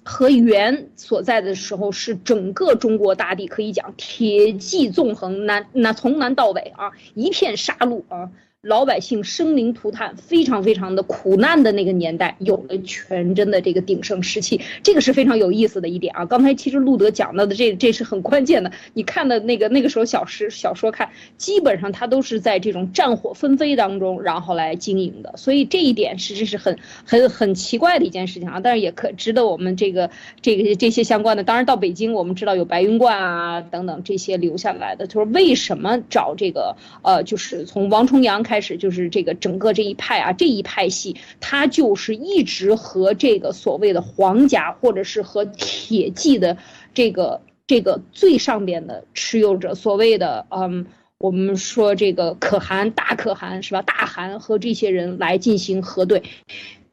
[0.08, 8.30] 和元所在的时候，是整个中国大地可以讲铁骑纵横，南那从南到北啊，一片杀戮啊。
[8.66, 16.26] 老百姓生灵涂炭，非常非常的苦难的那个年代，有了全真的这个鼎盛时期，这个是非常有意思的一点啊。
[16.26, 18.72] 刚才其实路德讲到的这这是很关键的。
[18.96, 25.36] 你看的那个那个时候小诗小说看，基本上他都是在这种战火纷飞当中，然后来经营的。
[25.38, 28.60] 所以这一点实质是很很很奇怪的一件事情啊。
[28.64, 30.10] 但是也可值得我们这个
[30.42, 31.44] 这个这些相关的。
[31.44, 38.55] 当然到北京，我们知道有白云观啊等等这些留下来的，就是为什么找这个呃，就是从王重阳开。
[38.56, 46.58] 开始就是这个整个这一派啊，这一派系，他就是一直和这个所谓的皇家，或者是和铁骑的
[46.94, 50.86] 这个这个最上边的持有者，所谓的嗯，
[51.18, 53.82] 我们说这个可汗大可汗是吧？
[53.82, 56.24] 大汗和这些人来进行核对。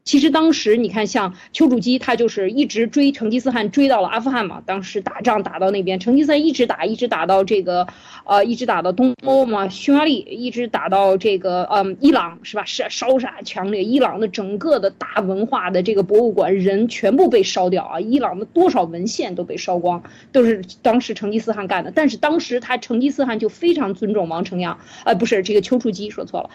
[0.04, 4.60] 其实当时你看，像丘处机，他就是一直追成吉思汗，追到了阿富汗嘛。
[4.66, 7.86] 当时打仗打到那边，成吉思汗一直打，一直打到这个，
[8.24, 12.64] 呃，一直打到东欧嘛，匈牙利，一直打到这个，嗯，伊朗是吧？
[12.64, 18.00] 是烧杀抢掠，伊朗的整个的大文化的这个博物馆人全部被烧掉啊！
[18.00, 21.92] 伊朗的多少文献都被烧光，都是当时成吉思汗干的。
[21.94, 26.50] 但是当时他成吉思汗就非常尊重王承阳，呃，不是这个丘处机说错了。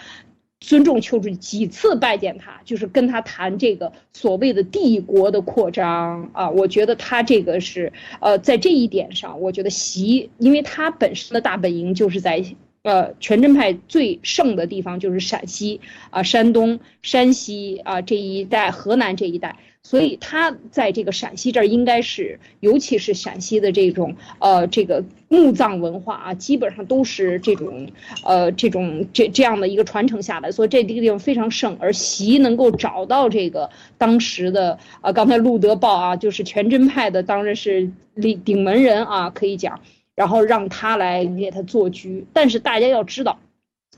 [0.60, 6.49] 尊重丘处机几次拜见他，就是跟他谈这个所谓的帝国的扩张啊。
[6.49, 12.43] 我觉得他这个是呃，在这一点上，我觉得习，因为他本身的大本营就是在
[12.82, 15.80] 呃全真派最盛的地方，就是陕西
[16.10, 19.58] 啊、山东、山西啊这一带，河南这一带。
[19.88, 27.88] 所以他在这个陕西这儿，应该是，尤其是陕西的这种，呃，这个墓葬文化啊，基本上都是这种，
[28.26, 31.78] 呃，这种这这样的一个传承下来，所以这个地方非常盛。
[31.80, 39.80] 而习能够找到这个当时的，呃，刚才路德报啊，就是全真派的，当然是顶顶门人啊，可以讲，
[40.16, 42.26] 然后让他来给他做局。
[42.34, 43.40] 但是大家要知道。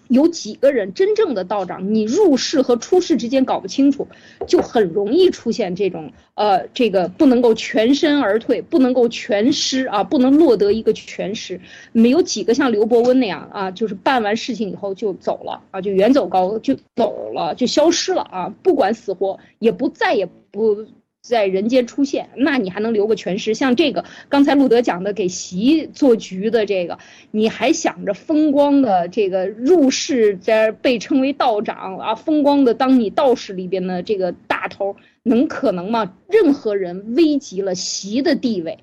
[0.10, 4.08] 有几个人真正的道长，你入世和出世之间搞不清楚，
[4.46, 11.62] 就很容易出现这种呃，这个不能够全身而退，不能够全失啊，不能落得一个全失。
[11.92, 20.86] 没有几个像刘伯温那样啊，就是办完事情以后就走了啊，就远走高就走了，就消失了啊，不管死活，也不再也不。
[21.22, 23.54] 在人间出现，那你还能留个全尸？
[23.54, 26.98] 像这个刚才路德讲的给席做局的这个，
[27.32, 36.14] 你还想着风光的这个入世，在被称为道长啊，风光的当你道士里边的这个大头，能可能吗？
[36.30, 38.80] 任何人危及了席的地位。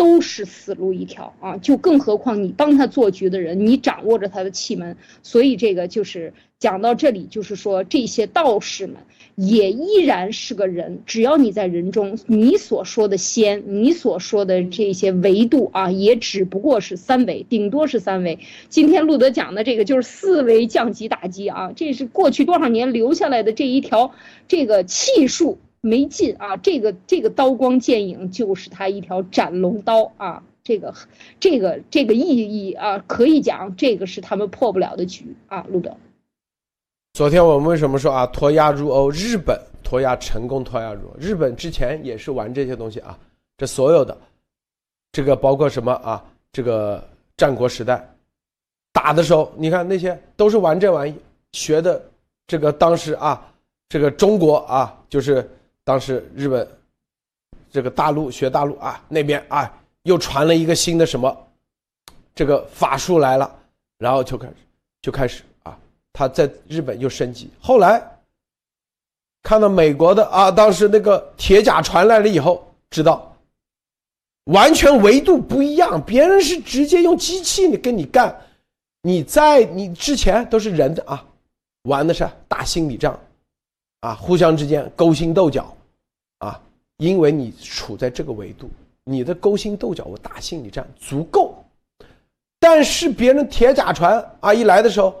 [0.00, 1.58] 都是死路一条啊！
[1.58, 8.96] 就更何况你帮他做局的人，你掌握着他的气门，所以这个就是讲到这里，就是说这些道士们
[9.34, 18.38] 也依然是个人，只要你在人中，你所说的仙，你所说的这些维度啊，也只不过是三维，顶多是三维。
[18.70, 24.14] 今天路德讲的这个就是四维降级打击啊，这是过去多少年留下来的这一条
[24.48, 25.58] 这个气数。
[25.82, 26.56] 没劲啊！
[26.58, 30.42] 这个这个刀光剑影就是他一条斩龙刀啊！
[30.62, 30.94] 这个
[31.40, 35.64] 这个这个意义啊，可以讲这个是他们破不了的局啊！
[35.70, 35.96] 路德，
[37.14, 39.10] 昨天我们为什么说啊脱亚入欧？
[39.10, 43.18] 日本脱亚成功脱亚入欧，日本之前也是玩这些东西啊。
[43.56, 44.16] 这所有的
[45.12, 46.22] 这个包括什么啊？
[46.52, 47.02] 这个
[47.38, 48.06] 战国时代
[48.92, 51.14] 打的时候，你看那些都是玩这玩意
[51.52, 52.00] 学的。
[52.46, 53.50] 这个当时啊，
[53.88, 55.48] 这个中国啊，就是。
[55.84, 56.66] 当时日本
[57.70, 59.72] 这个大陆学大陆啊，那边啊
[60.02, 61.48] 又传了一个新的什么
[62.34, 63.58] 这个法术来了，
[63.98, 64.54] 然后就开始
[65.02, 65.76] 就开始啊，
[66.12, 67.50] 他在日本又升级。
[67.60, 68.02] 后来
[69.42, 73.34] 看到美国的啊，当时那个铁甲传来了以后，知道
[74.44, 78.38] 完全维度不一样，别人是直接用机器跟你干，
[79.02, 81.24] 你在你之前都是人的啊，
[81.82, 83.18] 玩的是打心理战
[84.00, 85.74] 啊，互相之间勾心斗角。
[86.38, 86.60] 啊，
[86.96, 88.68] 因为你处在这个维度，
[89.04, 91.54] 你的勾心斗角，我打心理战足够。
[92.58, 95.14] 但是别人铁甲船啊一来的时候，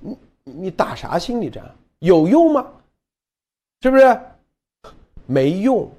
[0.00, 1.64] 你你打啥心理战？
[2.00, 2.66] 有用吗？
[3.82, 4.20] 是不是？
[5.26, 5.90] 没用。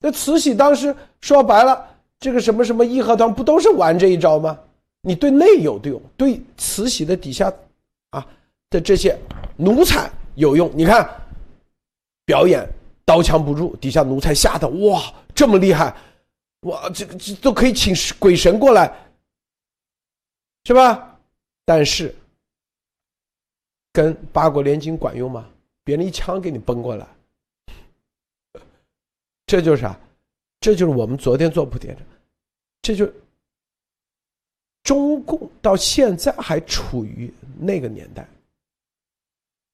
[0.00, 1.86] 那慈禧当时说白了，
[2.18, 4.58] 这个什么什么义和团不都是玩这一招吗？
[5.02, 7.52] 你对内有用，对慈禧的底下
[8.10, 8.26] 啊
[8.70, 9.18] 的这些
[9.56, 10.70] 奴才有用。
[10.74, 11.08] 你看，
[12.24, 12.68] 表演。
[13.02, 15.92] 刀枪不入，底下奴才吓得哇，这么厉害，
[16.60, 18.96] 哇，这这都可以请鬼神过来，
[20.62, 21.18] 是吧？
[21.64, 22.14] 但是
[23.92, 25.50] 跟八国联军管用吗？
[25.82, 27.08] 别人一枪给你崩过来，
[29.44, 29.98] 这就是啥？
[30.60, 32.02] 这就是我们昨天做铺垫的，
[32.80, 33.12] 这就
[34.84, 38.28] 中共到现在还处于那个年代，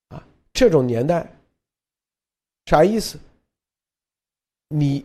[0.09, 1.30] 啊，这种年代
[2.67, 3.19] 啥意思？
[4.69, 5.05] 你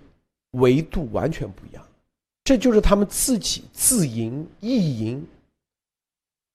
[0.51, 1.83] 维度完全不一样，
[2.43, 5.25] 这就是他们自己自营意淫。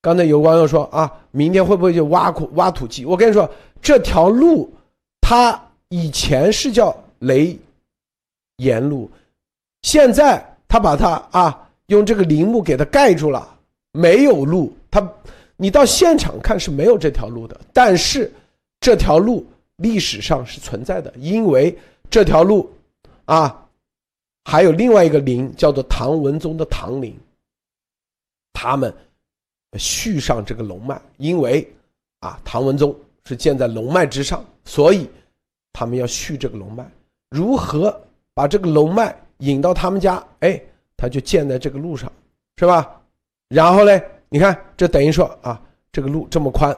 [0.01, 3.05] 刚才有网友说啊，明天会不会就挖苦挖土机？
[3.05, 3.49] 我跟你说，
[3.81, 4.71] 这条路
[5.21, 7.57] 它以前是叫雷
[8.57, 9.09] 岩路。
[9.81, 13.57] 现在他把它啊用这个陵墓给它盖住了，
[13.93, 14.75] 没有路。
[14.91, 15.01] 他
[15.55, 18.31] 你到现场看是没有这条路的，但是
[18.81, 19.45] 这条路
[19.77, 21.75] 历史上是存在的，因为
[22.09, 22.71] 这条路
[23.25, 23.67] 啊
[24.43, 27.17] 还有另外一个陵叫做唐文宗的唐陵，
[28.53, 28.93] 他们
[29.77, 31.67] 续上这个龙脉，因为
[32.19, 35.09] 啊唐文宗是建在龙脉之上，所以
[35.73, 36.85] 他们要续这个龙脉。
[37.29, 37.99] 如何
[38.33, 39.15] 把这个龙脉？
[39.41, 40.59] 引到他们家，哎，
[40.95, 42.11] 他就建在这个路上，
[42.55, 42.99] 是吧？
[43.49, 45.61] 然后嘞，你看，这等于说啊，
[45.91, 46.75] 这个路这么宽，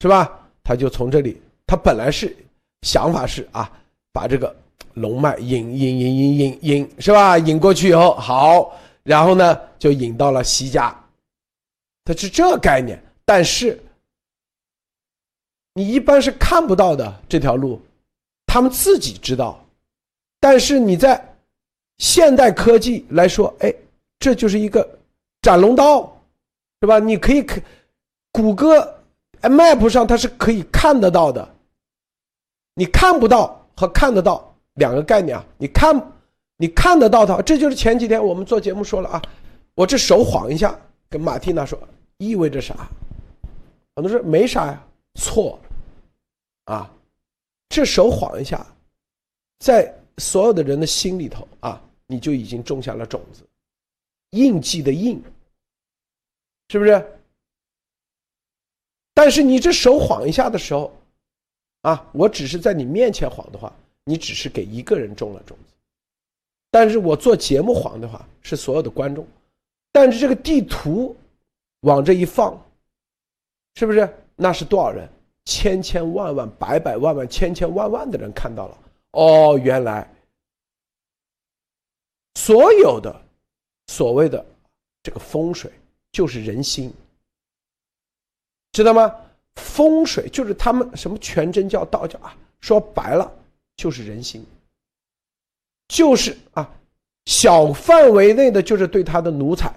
[0.00, 0.48] 是吧？
[0.64, 2.34] 他就从这里，他本来是
[2.82, 3.70] 想法是啊，
[4.12, 4.54] 把这个
[4.94, 7.36] 龙脉引引引引引引，是吧？
[7.38, 10.94] 引过去以后好，然后呢，就引到了西家，
[12.04, 13.02] 他是这概念。
[13.24, 13.82] 但是
[15.74, 17.80] 你一般是看不到的这条路，
[18.46, 19.64] 他们自己知道，
[20.40, 21.32] 但是你在。
[21.98, 23.74] 现代科技来说，哎，
[24.18, 24.86] 这就是一个
[25.40, 26.02] 斩龙刀，
[26.82, 26.98] 是吧？
[26.98, 27.58] 你可以看
[28.30, 29.02] 谷歌
[29.40, 31.55] Map 上它是可以看得到的，
[32.78, 35.42] 你看不到和看得到两个概念啊！
[35.56, 36.12] 你看，
[36.58, 39.22] 你看得到它，这就是前几天我们做节目说了啊，
[39.74, 41.78] 我这手晃一下，跟马蒂娜说，
[42.18, 42.86] 意味着啥？
[43.94, 45.58] 很多说没啥呀，错，
[46.66, 46.92] 啊，
[47.70, 48.66] 这手晃一下，
[49.60, 51.82] 在所有的人的心里头啊。
[52.08, 53.42] 你就已经种下了种子，
[54.30, 55.20] 印记的印，
[56.68, 57.04] 是不是？
[59.12, 60.94] 但是你这手晃一下的时候，
[61.86, 63.72] 啊，我只是在你面前晃的话，
[64.02, 65.72] 你只是给一个人种了种子；
[66.68, 69.24] 但是我做节目晃的话，是所有的观众。
[69.92, 71.16] 但是这个地图
[71.82, 72.60] 往这一放，
[73.76, 74.12] 是不是？
[74.34, 75.08] 那是多少人？
[75.44, 78.78] 千千万万、百百万万、千千万万的人看到了。
[79.12, 80.12] 哦，原来。
[82.34, 83.14] 所有的
[83.86, 84.44] 所谓的
[85.04, 85.70] 这个风水，
[86.10, 86.92] 就是人心，
[88.72, 89.14] 知道吗？
[89.56, 93.30] 风水就是他们什么全真教、道教啊，说白了
[93.76, 94.44] 就是人心，
[95.88, 96.70] 就是啊，
[97.26, 99.72] 小范围内的就是对他的奴才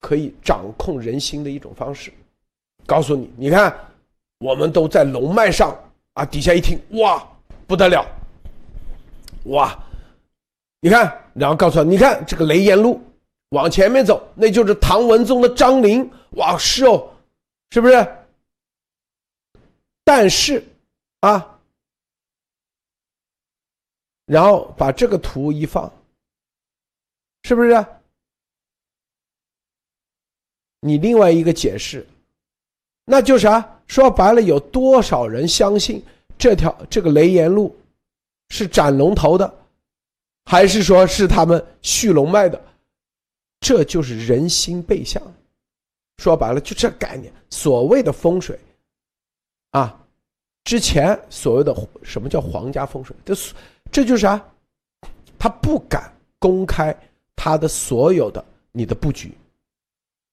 [0.00, 2.12] 可以掌控人心的一种方式。
[2.86, 3.74] 告诉你，你看，
[4.38, 5.76] 我们都在龙脉上
[6.14, 7.26] 啊，底下一听，哇，
[7.66, 8.06] 不得了，
[9.44, 9.78] 哇。
[10.82, 13.00] 你看，然后告诉他，你看这个雷岩路，
[13.50, 16.10] 往前面走，那就是唐文宗的张陵。
[16.30, 17.06] 哇，是哦，
[17.70, 18.06] 是不是？
[20.04, 20.64] 但是，
[21.20, 21.60] 啊，
[24.26, 25.92] 然后把这个图一放，
[27.42, 27.86] 是不是？
[30.80, 32.06] 你另外一个解释，
[33.04, 33.78] 那就啥？
[33.86, 36.02] 说白了，有多少人相信
[36.38, 37.76] 这条这个雷岩路
[38.48, 39.52] 是斩龙头的？
[40.46, 42.60] 还是说是他们续龙脉的，
[43.60, 45.22] 这就是人心背向。
[46.18, 47.32] 说白了，就这概念。
[47.50, 48.58] 所谓的风水，
[49.70, 49.98] 啊，
[50.64, 53.34] 之前所谓的什么叫皇家风水，这
[53.90, 54.42] 这就是啥？
[55.38, 56.96] 他不敢公开
[57.34, 59.32] 他的所有的你的布局，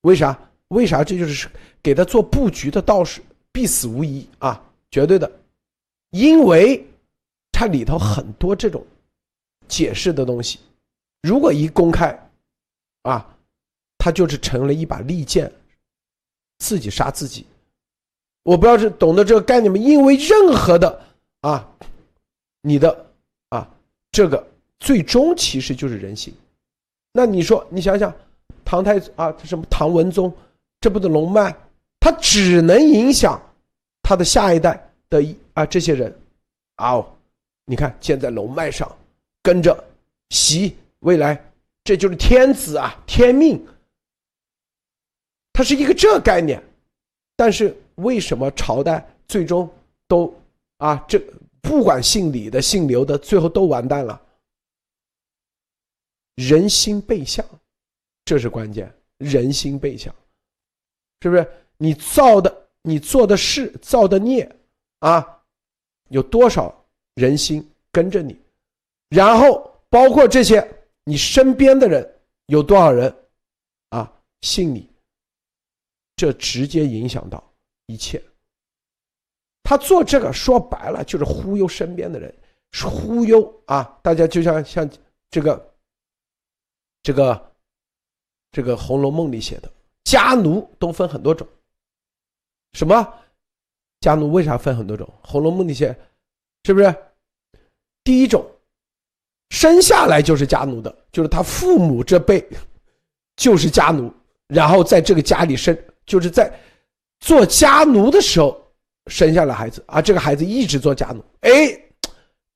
[0.01, 0.37] 为啥？
[0.69, 1.03] 为啥？
[1.03, 1.49] 这就是
[1.81, 3.21] 给他做布局的道士
[3.51, 4.61] 必死无疑啊，
[4.91, 5.31] 绝对的，
[6.09, 6.85] 因为
[7.51, 8.85] 它里头很多这种。
[9.67, 10.59] 解释的东西，
[11.23, 12.17] 如果一公开，
[13.01, 13.37] 啊，
[13.97, 15.51] 他就是成了一把利剑，
[16.59, 17.45] 自己杀自己。
[18.47, 19.77] 我不知道是懂得这个概念吗？
[19.77, 21.01] 因为任何的
[21.41, 21.69] 啊，
[22.61, 23.05] 你的
[23.49, 23.69] 啊，
[24.09, 24.41] 这个
[24.79, 26.33] 最终其实就是人性。
[27.11, 28.13] 那你说，你想想，
[28.63, 30.33] 唐太祖啊，什么唐文宗，
[30.79, 31.53] 这不的龙脉，
[31.99, 33.37] 他只能影响
[34.01, 35.21] 他的下一代的
[35.53, 36.17] 啊这些人，
[36.75, 37.05] 啊，
[37.65, 38.89] 你看建在龙脉上。
[39.43, 39.81] 跟着
[40.29, 41.41] 习未来，
[41.83, 43.61] 这就是天子啊，天命。
[45.51, 46.63] 它是一个这概念，
[47.35, 49.69] 但是为什么朝代最终
[50.07, 50.33] 都
[50.77, 51.19] 啊这
[51.61, 54.21] 不管姓李的、姓刘的，最后都完蛋了。
[56.35, 57.45] 人心背向，
[58.25, 58.91] 这是关键。
[59.17, 60.13] 人心背向，
[61.21, 61.45] 是不是？
[61.77, 64.47] 你造的、你做的事、造的孽
[64.99, 65.41] 啊，
[66.09, 66.73] 有多少
[67.15, 68.39] 人心跟着你？
[69.09, 70.65] 然后包括这些
[71.03, 73.13] 你身边的人，有多少人
[73.89, 74.87] 啊信你？
[76.15, 77.43] 这直接影响到
[77.87, 78.23] 一切。
[79.63, 82.33] 他做这个说白了就是忽悠身边的人，
[82.85, 83.99] 忽悠啊！
[84.01, 84.89] 大家就像像
[85.29, 85.73] 这个。
[87.03, 87.51] 这个，
[88.51, 89.71] 这个《红楼梦》里写的
[90.03, 91.47] 家奴都分很多种。
[92.73, 93.13] 什么
[94.01, 94.29] 家奴？
[94.29, 95.07] 为啥分很多种？
[95.25, 95.97] 《红楼梦》里写，
[96.65, 96.93] 是不是？
[98.03, 98.45] 第一种，
[99.51, 102.45] 生下来就是家奴的，就是他父母这辈
[103.37, 104.13] 就是家奴，
[104.47, 106.53] 然后在这个家里生，就是在
[107.19, 108.73] 做家奴的时候
[109.07, 111.23] 生下了孩子，啊，这个孩子一直做家奴。
[111.41, 111.49] 哎，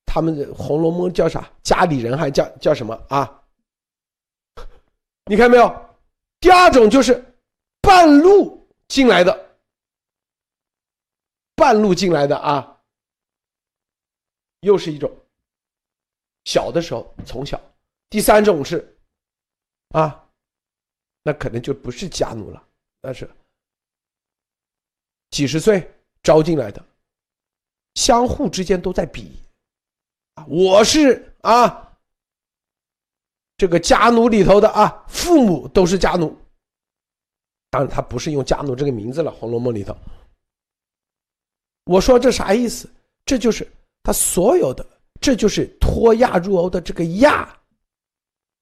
[0.06, 1.50] 他们《红楼梦》叫啥？
[1.64, 3.44] 家里人还叫叫什么啊？
[5.26, 5.90] 你看没有？
[6.40, 7.24] 第二种就是
[7.82, 9.58] 半路进来的，
[11.56, 12.82] 半路进来的啊，
[14.62, 15.12] 又是一种。
[16.46, 17.62] 小的时候从小，
[18.10, 18.98] 第三种是
[19.90, 20.28] 啊，
[21.22, 22.68] 那可能就不是家奴了，
[23.02, 23.30] 那是
[25.32, 26.86] 几十岁招进来的，
[27.96, 29.32] 相互之间都在比，
[30.48, 31.90] 我是啊。
[33.58, 36.36] 这个家奴里头的啊，父母都是家奴，
[37.70, 39.96] 当然他不是用家奴这个名字了，《红楼梦》里头。
[41.86, 42.90] 我说这啥意思？
[43.24, 43.72] 这就是
[44.02, 44.84] 他所有的，
[45.22, 47.56] 这就是脱亚入欧的这个亚，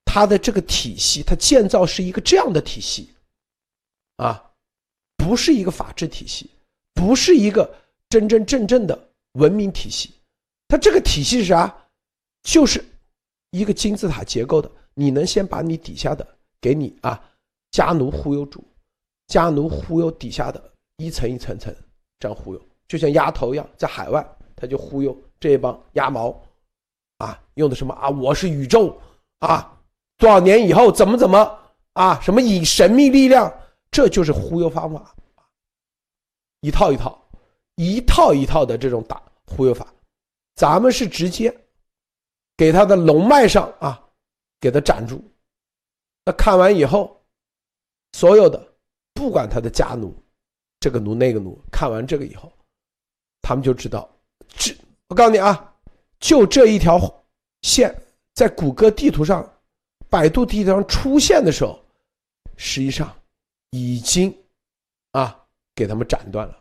[0.04, 3.14] 他的这个体系，他建造是一个这样的体系，
[4.18, 4.52] 啊，
[5.16, 6.50] 不是一个法治体系，
[7.00, 7.74] 不是一个
[8.10, 10.14] 真真正正的文明体系，
[10.68, 11.74] 它这个体系是啥？
[12.44, 12.84] 就是
[13.52, 14.70] 一个金字塔结构的。
[14.96, 16.28] 你能先把你底下的
[16.60, 17.18] 给你啊，
[17.72, 18.62] 家奴忽悠住，
[19.28, 20.62] 家奴忽悠底下的
[20.98, 21.74] 一层一层层
[22.20, 24.26] 这样忽悠，就像丫头一样，在海外
[24.58, 26.38] 他就忽悠这一帮鸭毛，
[27.20, 28.10] 啊，用的什么啊？
[28.10, 29.00] 我是宇宙
[29.40, 29.74] 啊，
[30.18, 31.58] 多少年以后怎么怎么
[31.94, 32.20] 啊？
[32.22, 33.50] 什么以神秘力量，
[33.90, 35.16] 这就是忽悠方法，
[36.62, 37.30] 一套一套，
[37.76, 39.88] 一套一套的这种打忽悠法，
[40.56, 41.56] 咱们是直接
[42.58, 44.06] 给他的龙脉上啊。
[44.62, 45.24] 给他斩住，
[46.26, 47.18] 那看完以后，
[48.12, 48.62] 所有的
[49.14, 50.14] 不管他的家奴，
[50.82, 52.52] 这个奴那个奴，看完这个以后，
[53.42, 54.14] 他们就知道，
[54.50, 54.76] 这
[55.08, 55.74] 我告诉你啊，
[56.20, 57.00] 就这一条
[57.62, 57.96] 线，
[58.34, 59.50] 在谷歌地图上、
[60.10, 61.82] 百度地图上出现的时候，
[62.58, 63.16] 实际上
[63.70, 64.38] 已经
[65.12, 65.42] 啊
[65.80, 66.58] 给他们斩断了。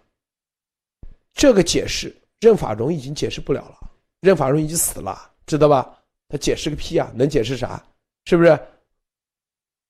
[1.35, 3.91] 这个解释任法荣已经解释不了了，
[4.21, 5.93] 任法荣已经死了，知道吧？
[6.29, 7.11] 他解释个屁啊！
[7.17, 7.85] 能解释啥？
[8.27, 8.57] 是不是？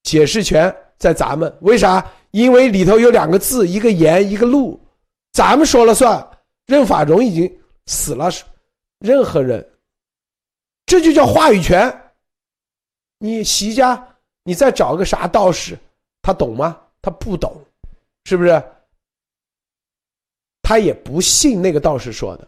[0.05, 1.55] 解释权在咱们？
[1.61, 2.11] 为啥？
[2.31, 4.81] 因为里头有两个字，一个言，一个路，
[5.33, 6.27] 咱们说了算。
[6.67, 8.31] 任法荣已经死了，
[8.99, 9.67] 任何人，
[10.87, 12.13] 这就叫话语权。
[13.19, 15.79] 你习家，你再找个啥道士，
[16.23, 16.81] 他懂吗？
[17.03, 17.61] 他不懂，
[18.25, 18.63] 是不是？
[20.69, 22.47] 他也不信那个道士说的。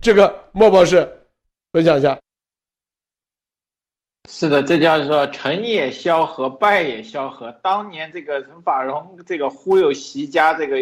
[0.00, 1.26] 这个莫博士
[1.72, 2.16] 分享一下。
[4.30, 7.50] 是的，这叫做成也萧何，败也萧何。
[7.60, 10.76] 当年这个陈法荣这个忽悠习家，这个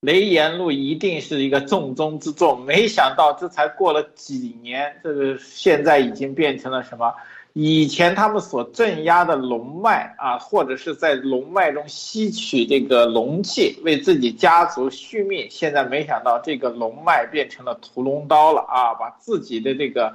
[0.00, 2.62] 雷言路一定是一个重中之重。
[2.66, 7.14] 没想到这才过了几年，这个现在已经变成了什么？
[7.56, 15.46] 以前他们所镇压的龙脉啊，或者是在龙脉中吸取这个龙气，为自己家族续命。
[15.48, 20.12] 现在没想到这个龙脉变成了屠龙刀了啊，把自己的这个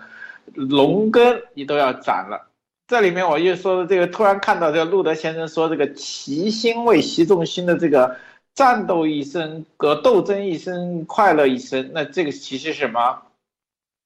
[0.53, 2.49] 龙根你都要斩了。
[2.87, 8.17] 这里面我又说的这个，突然看到这个路德先生说这个齐心为习仲勋的这个
[8.53, 11.91] 战斗一生，格斗争一生，快乐一生。
[11.93, 13.21] 那这个其实什么？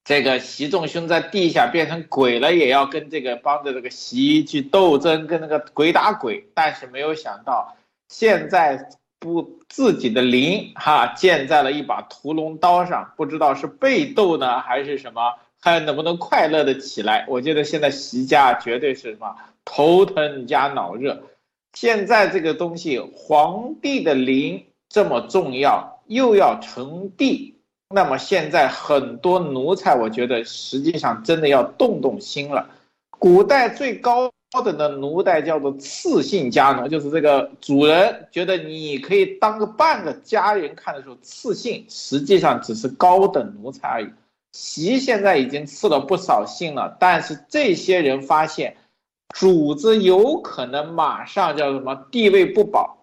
[0.03, 6.49] 这个习仲勋在地下变成鬼了，也要跟这个帮着这个习去斗争，跟那个鬼打鬼。
[6.53, 7.75] 但是没有想到，
[8.09, 8.89] 现在
[9.19, 15.21] 不自己的灵哈建在了一把屠龙刀上，不知道是被斗呢还是什么。
[15.61, 17.25] 看能不能快乐的起来？
[17.29, 19.33] 我觉得现在习家绝对是什么
[19.63, 21.23] 头疼加脑热。
[21.71, 27.52] 现在这个东西，皇帝的灵这么重要，又要成帝，
[27.93, 32.67] 那么现在很多奴才，我觉得实际上真的要动动心了。
[33.19, 34.31] 古代最高
[34.65, 44.09] 等的奴才叫做次姓家奴，就是这个主人觉得你可以当个半个家人看的时候，次姓实际上只是高等奴才而已。
[44.53, 48.75] 习现在已经赐了不少姓了，但是这些人发现，
[49.35, 53.02] 主子有可能马上叫什么地位不保，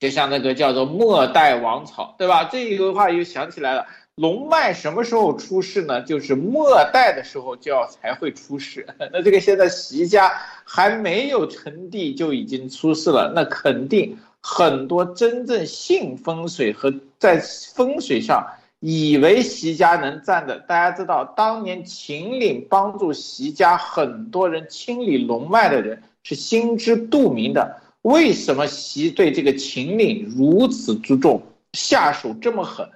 [0.00, 2.44] 就像那个叫做末代王朝，对吧？
[2.44, 6.00] 这一个话又想起来了，龙脉什么时候出世呢？
[6.00, 8.86] 就是末代的时候就要才会出世。
[9.12, 10.32] 那这个现在习家
[10.64, 17.38] 还没有成帝就已经出世了，那肯定很多真正信风水和在
[17.74, 18.44] 风水上。
[18.82, 27.76] 以为习家能站的，大家知道，当年秦岭帮助习家很多人清理龙脉的人是心知肚明的。
[28.02, 31.42] 为什么习对这个秦岭如此注重，
[31.74, 32.88] 下手这么狠，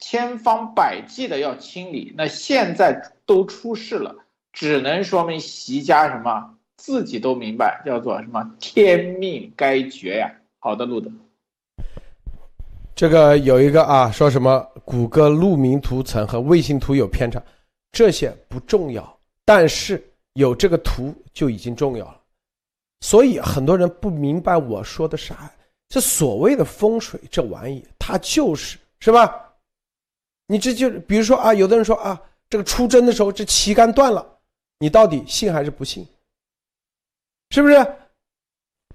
[0.00, 2.12] 千方百计的要清理？
[2.16, 4.14] 那现在都出事了，
[4.52, 10.32] 只能说明习家什么自己都明白，叫做什么天命该绝呀。
[10.58, 11.08] 好的，路德。
[12.96, 17.40] 这个有一个啊，说什么谷歌路名图层和卫星图有偏差，
[17.92, 20.02] 这些不重要，但是
[20.32, 22.19] 有这个图就已经重要了。
[23.00, 25.50] 所以很多人不明白我说的啥，
[25.88, 29.52] 这所谓的风水这玩意，它就是是吧？
[30.46, 34.26] 你这就比如说啊，有的人说啊，这个出征的时候这旗杆断了，
[34.78, 36.06] 你到底信还是不信？
[37.50, 37.84] 是不是？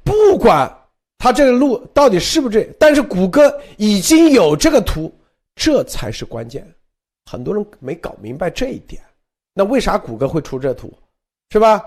[0.04, 0.72] 不管。
[1.18, 2.72] 他这个路到底是不是这？
[2.78, 5.12] 但是谷歌已经有这个图，
[5.56, 6.70] 这才是关键。
[7.26, 9.02] 很多人没搞明白这一点。
[9.54, 10.94] 那为啥谷歌会出这图，
[11.50, 11.84] 是吧？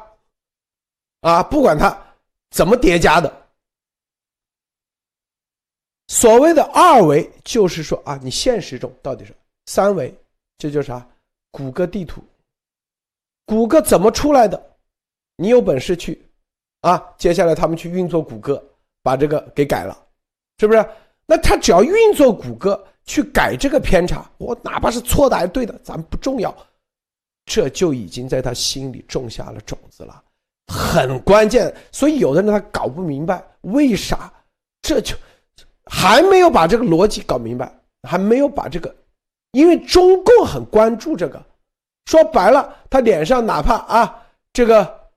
[1.21, 1.97] 啊，不管它
[2.51, 3.49] 怎么叠加的，
[6.09, 9.35] 所谓的二维就是说啊，你现实中到底是
[9.67, 10.15] 三维，
[10.57, 11.07] 这就啥？
[11.51, 12.23] 谷歌地图，
[13.45, 14.77] 谷歌怎么出来的？
[15.37, 16.21] 你有本事去
[16.81, 17.15] 啊！
[17.17, 18.63] 接下来他们去运作谷歌。
[19.01, 20.07] 把这个给改了，
[20.59, 20.87] 是不是？
[21.25, 26.55] 那他只要运作谷歌去改这个偏差，我哪怕是错的还是对的，咱不重要，
[27.47, 30.23] 这就已经在他心里种下了种子了，
[30.69, 31.75] 很关键。
[31.91, 34.33] 所以有的人他搞不明白为啥，
[34.83, 35.17] 这就
[35.85, 38.95] 还没有把这个逻辑搞明白，还没有把这个，
[39.53, 41.43] 因为中共很关注这个，
[42.07, 45.11] 说白了，他脸上哪怕啊这个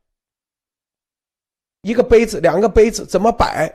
[1.82, 3.72] 一个杯子，两个杯子怎么摆？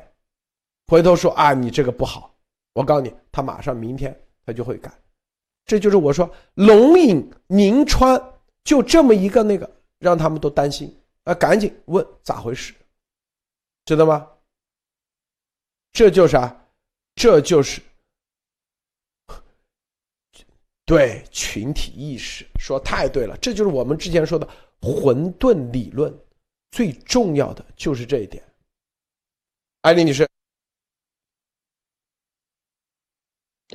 [0.88, 2.32] 回头说啊，你这个不好，
[2.72, 4.90] 我告诉你，他马上明天他就会改，
[5.64, 8.22] 这就是我说龙隐宁川
[8.62, 9.68] 就这么一个那个，
[9.98, 10.96] 让他们都担心
[11.26, 12.72] 啊，赶紧问咋回事，
[13.84, 14.30] 知道吗？
[15.92, 16.68] 这就是啊？
[17.16, 17.82] 这就是
[20.84, 24.48] 对群体意识说太对了，这就是我们之前说的
[24.80, 26.16] 混沌理论
[26.70, 28.42] 最重要的就是这一点。
[29.80, 30.28] 艾丽女士。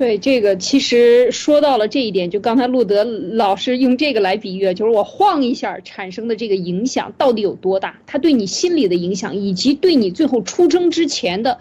[0.02, 8.00] 对这个，其实说到了这一点，就刚才路德老师用这个来比喻，就是我晃一下产生的这个影响到底有多大？
[8.04, 11.60] 他对你心理的影响，以及对你最后出征之前的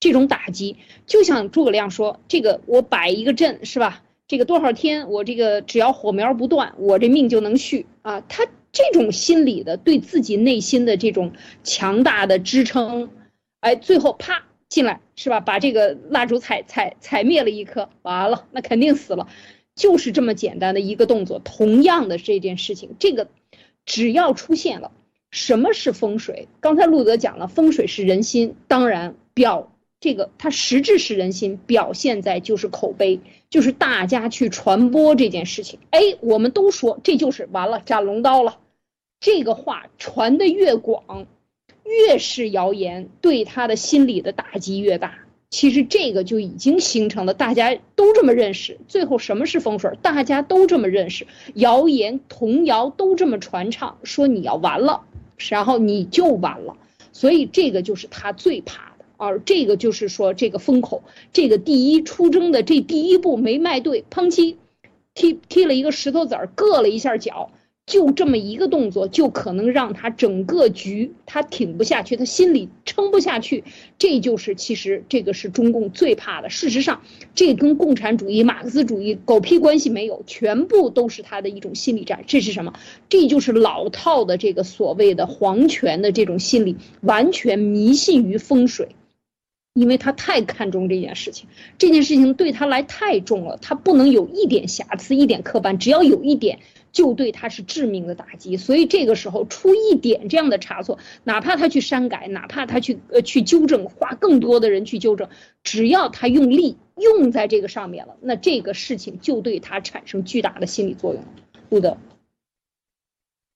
[0.00, 4.02] 这种打击，就像诸葛亮说：“这个我摆一个阵，是吧？
[4.26, 11.32] 这个多少天，我这个只要火苗不断，我这命就能续啊！”他这种心理的对自己内心的这种
[11.64, 13.10] 强大的支撑，
[13.60, 14.44] 哎，最后啪。
[14.68, 15.40] 进来是吧？
[15.40, 19.26] 把这个蜡烛踩踩踩灭了一颗，完了，那肯定死了，
[19.74, 21.38] 就是这么简单的一个动作。
[21.38, 23.28] 同样的这件事情，这个
[23.86, 24.92] 只要出现了，
[25.30, 26.48] 什么是风水？
[26.60, 35.80] 刚才路德讲了，风水是人心，当然表这个它实质是人心，表现在就是口碑，就是大家去传播这件事情。
[35.90, 38.58] 哎，我们都说这就是完了，斩龙刀了，
[39.18, 41.26] 这个话传的越广。
[41.88, 45.14] 越是谣言，对他的心理的打击越大。
[45.50, 48.78] 其实这个就已经形成了，大家都这么认识。
[48.86, 49.90] 最后什么是风水？
[50.02, 55.04] 大家都这么认识，谣言童谣都这么传唱，说你要完了，
[55.38, 56.76] 然后你就完了。
[57.12, 59.38] 所以这个就是他最怕的啊！
[59.38, 64.56] 这个就是说这个风口，这个第一出征的这第一步没迈对，砰叽，
[65.14, 67.50] 踢踢了一个石头子儿，硌了一下脚。
[67.88, 73.64] 就这么一个动作，就可能让他整个局他挺不下去，他心里撑不下去。
[73.98, 76.50] 这就是其实这个是中共最怕的。
[76.50, 77.00] 事实上，
[77.34, 82.22] 这跟共产主义、马克思主义狗屁关系没有，全部都是他的一种心理战。
[82.26, 82.74] 这是什么？
[83.08, 88.88] 这就是老套的这个所谓的皇权的这种心理，完全迷信于风水，
[89.72, 96.58] 因为他太看重这件事情，这件事情对他来太重了，他不能有一点瑕疵、一点磕绊，只要有一点。
[96.92, 105.28] 就对他是致命的打击，所以这个时候出一点这样的差错，哪怕他去删改，哪怕他去呃去纠正，花更多的人去纠正，
[105.62, 111.22] 只要他用力用在这个上面了，那这个事情就对他产生巨大的心理作用。
[111.70, 111.96] 路德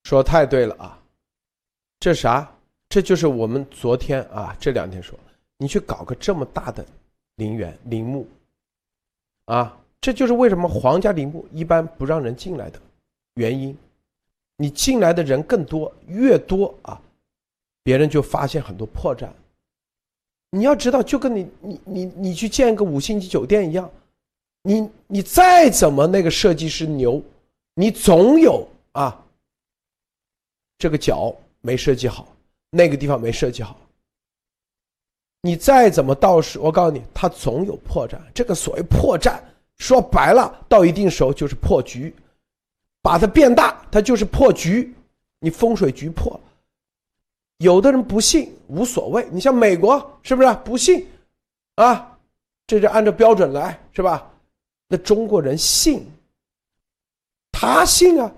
[0.05, 0.99] 说太对了啊，
[2.01, 2.51] 这啥？
[2.89, 5.19] 这就是我们昨天啊这两天说，
[5.57, 6.85] 你去搞个这么大的
[7.37, 8.29] 陵园陵墓，
[9.47, 12.79] 啊，这就是为什么皇家陵墓一般不让人进来的
[13.35, 13.77] 原因。
[14.57, 17.01] 你进来的人更多，越多啊，
[17.83, 19.29] 别人就发现很多破绽。
[20.51, 23.91] 你要知道，就跟你你你你去建一个五星级酒店一样，
[24.63, 27.21] 你你再怎么那个设计师牛，
[27.75, 29.25] 你总有啊，
[30.79, 32.29] 这个角没设计好，
[32.71, 33.77] 那个地方没设计好。
[35.41, 38.17] 你再怎么道士，我告诉你，他总有破绽。
[38.33, 39.41] 这个所谓破绽，
[39.79, 42.15] 说白了，到一定时候就是破局，
[43.03, 44.95] 把它变大，它就是破局。
[45.41, 46.41] 你风水局破。
[47.59, 51.07] 有的人不信无所谓，你像美国是不是不信？
[51.75, 52.17] 啊，
[52.67, 54.31] 这就按照标准来是吧？
[54.89, 56.07] 那中国人信，
[57.51, 58.31] 他信啊！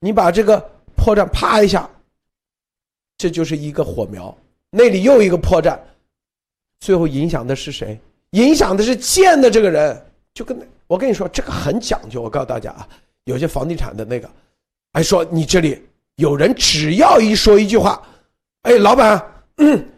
[0.00, 0.58] 你把这个
[0.96, 1.88] 破绽啪一下，
[3.16, 4.36] 这就是一个火苗，
[4.70, 5.78] 那里又一个破绽，
[6.80, 7.98] 最后影响的是谁？
[8.30, 10.06] 影响的是建的这个人。
[10.34, 12.22] 就跟我跟你说，这个很讲究。
[12.22, 12.88] 我告诉大家啊，
[13.24, 14.28] 有些房地产的那个，
[14.92, 15.80] 还说你这里
[16.16, 18.02] 有人只要一说一句话。
[18.62, 19.20] 哎，老板，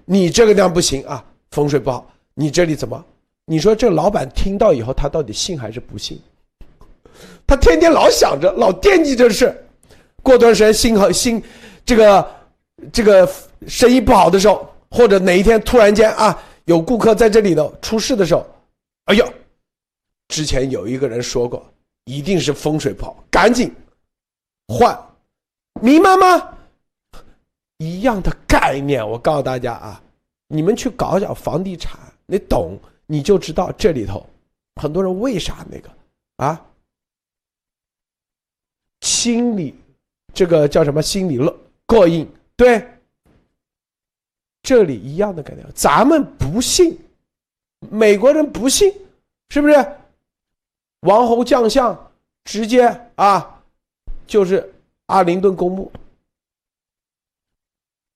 [0.04, 2.10] 你这个地方不行啊，风水不好。
[2.34, 3.04] 你这里怎么？
[3.46, 6.18] 你说这老板听到以后，他到底信还是不信？
[7.46, 9.54] 他天天老想着，老惦记这事。
[10.22, 11.42] 过段时间心好心，
[11.84, 12.26] 这个
[12.90, 13.30] 这个
[13.66, 18.46] 生意不好的时候，或者哪一天突然间啊，有顾客在这里头出事的时候，
[19.04, 19.28] 哎呦，
[20.28, 21.70] 之前有一个人说过，
[22.04, 23.72] 一定是风水不好，赶紧
[24.68, 24.98] 换，
[25.80, 26.56] 明白吗？
[27.78, 30.02] 一样的概念，我告诉大家啊，
[30.48, 34.24] 你们去搞搞房地产，你懂你就知道这里头
[34.80, 35.90] 很多人为啥那个
[36.36, 36.64] 啊，
[39.00, 39.74] 心理
[40.32, 41.54] 这个叫什么心理乐
[41.86, 42.26] 过硬，
[42.56, 42.86] 对，
[44.62, 46.98] 这里一样的概念，咱们不信，
[47.90, 48.92] 美国人不信，
[49.48, 49.74] 是不是？
[51.04, 51.96] 王侯将相
[52.44, 53.60] 直接啊，
[54.26, 54.72] 就是
[55.06, 55.90] 阿灵顿公墓。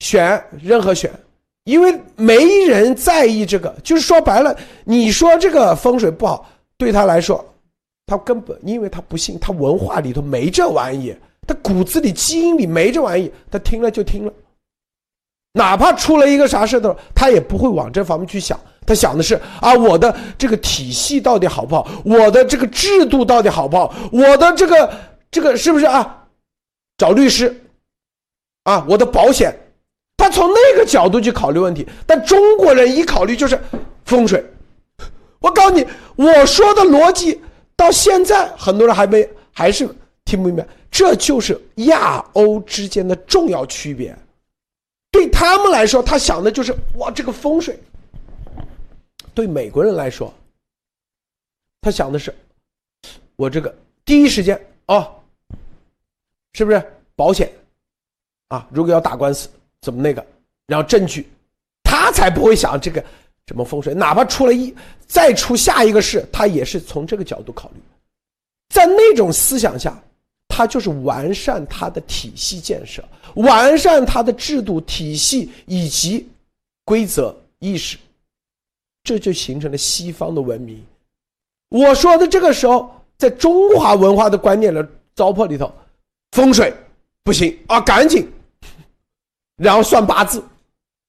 [0.01, 1.13] 选任何选，
[1.65, 2.37] 因为没
[2.67, 3.75] 人在意这个。
[3.83, 7.45] 就是说白了，你说这个风水不好，对他来说，
[8.07, 11.15] 他根本因为他不信，他文化里头没这玩意，
[11.47, 14.33] 他骨子里基因里没这玩意，他听了就听了。
[15.53, 18.59] 哪怕出了一个啥事的，他也不会往这方面去想。
[18.89, 21.87] 他想的是啊，我的这个体系到底好不好？
[22.07, 23.95] 我的这个制度到底好不好？
[24.11, 24.91] 我的这个
[25.31, 26.25] 这个是不是啊？
[26.97, 27.55] 找律师
[28.65, 29.55] 啊，我的保险。
[30.17, 33.61] 他从那个角度去考虑问题，但中国人一考虑就是
[34.07, 34.43] 风水。
[35.39, 35.87] 我告诉你，
[36.17, 37.39] 我说的逻辑
[37.77, 39.87] 到现在很多人还没还是
[40.25, 44.17] 听不明白，这就是亚欧之间的重要区别。
[45.13, 47.75] 对他们来说，他想的就是哇，这个风水；
[49.39, 50.35] 对美国人来说，
[51.81, 52.35] 他想的是
[53.37, 53.73] 我这个
[54.05, 55.15] 第一时间哦，
[56.55, 57.49] 是不是保险
[58.49, 58.67] 啊？
[58.73, 59.49] 如果要打官司。
[59.81, 60.27] 怎么那个？
[60.67, 61.29] 然后证据，
[61.85, 63.01] 他才不会想这个
[63.47, 64.75] 什么风水，哪怕出了一
[65.07, 67.77] 再出下一个事，他也是从这个角度考虑。
[68.75, 69.97] 在那种思想下，
[70.49, 76.29] 他就是完善他的体系建设，完善他的制度体系以及
[76.85, 77.97] 规则意识，
[79.09, 80.85] 这就形成了西方的文明。
[81.71, 85.73] 我说的这个时候，在中华文化的观念的糟粕里头，
[86.33, 86.75] 风水
[87.23, 88.31] 不行啊，赶紧。
[89.57, 90.45] 然后算八字，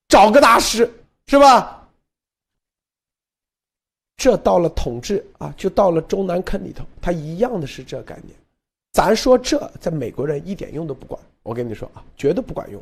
[0.08, 0.90] 找个大师，
[1.28, 1.86] 是吧？
[4.16, 8.34] 这到了统治啊，就到了中南坑里头，他一样的是这概念。
[8.94, 12.82] 咱说这在美国人一点用都不管，我跟你说啊，绝对不管用。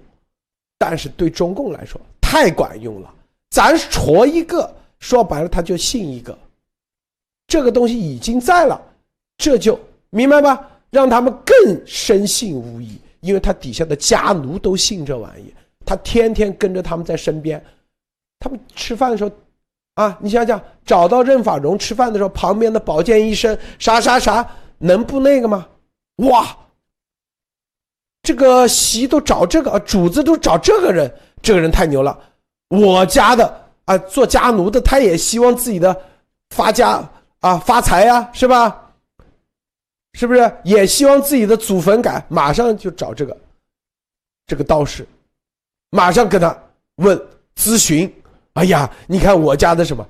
[0.77, 3.11] 但是对中共来说太管用了，
[3.49, 6.37] 咱戳一个，说白了他就信一个。
[7.47, 8.81] 这个东西已经在了，
[9.37, 9.79] 这就
[10.09, 10.69] 明白吧？
[10.89, 12.99] 让他们更深信无疑。
[13.21, 15.51] 因为他底下的家奴都信这玩意，
[15.83, 17.61] 他天天跟着他们在身边，
[18.39, 19.31] 他们吃饭的时候，
[19.95, 25.67] 啊，你想想，找到任法荣吃饭的时候，旁边的保健医生啥啥啥，能不那个吗？
[26.17, 26.55] 哇，
[28.21, 32.17] 这个席都找这个，主子都找这个人，这个人太牛了。
[32.69, 35.95] 我家的啊，做家奴的，他也希望自己的
[36.49, 37.01] 发家
[37.39, 38.93] 啊发财呀，是吧？
[40.13, 42.25] 是不是也希望自己的祖坟改？
[42.27, 43.37] 马上就找这个，
[44.45, 45.07] 这个道士，
[45.91, 46.55] 马上跟他
[46.95, 47.17] 问
[47.55, 48.13] 咨询。
[48.53, 50.05] 哎呀，你看我家的什么？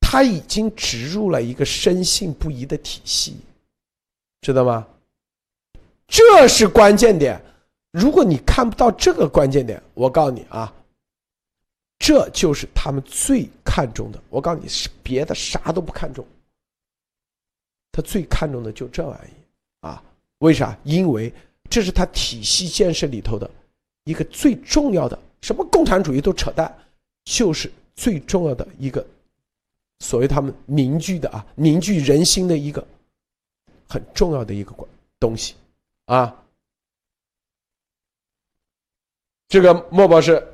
[0.00, 3.36] 他已经植入了一个深信不疑的体系，
[4.40, 4.86] 知道吗？
[6.06, 7.38] 这是关键点。
[7.90, 10.72] 如果你看不到这个关键点，我告诉你啊，
[11.98, 14.22] 这就是他们最看重的。
[14.30, 16.26] 我告诉你是别的啥都不看重，
[17.92, 19.32] 他最看重的就这玩意
[19.80, 20.02] 啊？
[20.38, 20.78] 为啥？
[20.84, 21.32] 因为
[21.68, 23.50] 这是他体系建设里头的
[24.04, 25.18] 一个最重要的。
[25.42, 26.72] 什么共产主义都扯淡，
[27.24, 29.06] 就是最重要的一个，
[30.00, 32.84] 所谓他们凝聚的啊，凝聚人心的一个
[33.88, 34.88] 很重要的一个关
[35.20, 35.54] 东西
[36.06, 36.44] 啊。
[39.48, 40.44] 这个莫博士，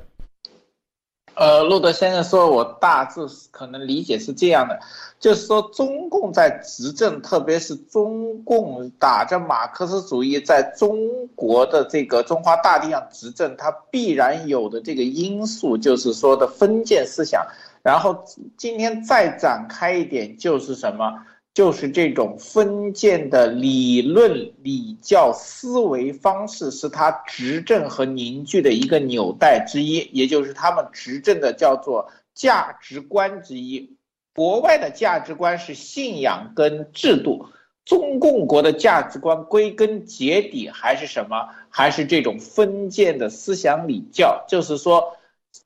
[1.35, 3.21] 呃，路德先生说，我大致
[3.51, 4.79] 可能理解是这样的，
[5.19, 17.45] 就是说中共在执政，特别是中共打着马克思主义在中国的这个中华大地上执政，它必然有的这个因素，就是说的封建思想。
[17.83, 18.25] 然后
[18.57, 21.21] 今天再展开一点，就是什么？
[21.55, 33.95] 就是这种封建的理论礼教思维方式，是他执政和凝聚的一个纽带之一，也就是他们执政的叫做价值观之一。
[34.33, 37.45] 国外的价值观是信仰跟制度，
[37.85, 41.47] 中共国的价值观归根结底还是什么？
[41.69, 44.43] 还是这种封建的思想礼教。
[44.49, 45.15] 就是说，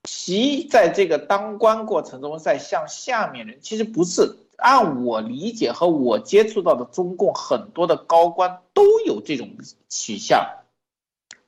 [0.04, 4.36] 其在这个当官过程中，在向下面人，其实不是。
[4.62, 9.50] 按我理解和我接触到的中共很多的高官都有这种
[9.90, 10.46] 取向，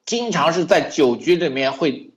[0.06, 2.14] 经常是在酒局里面会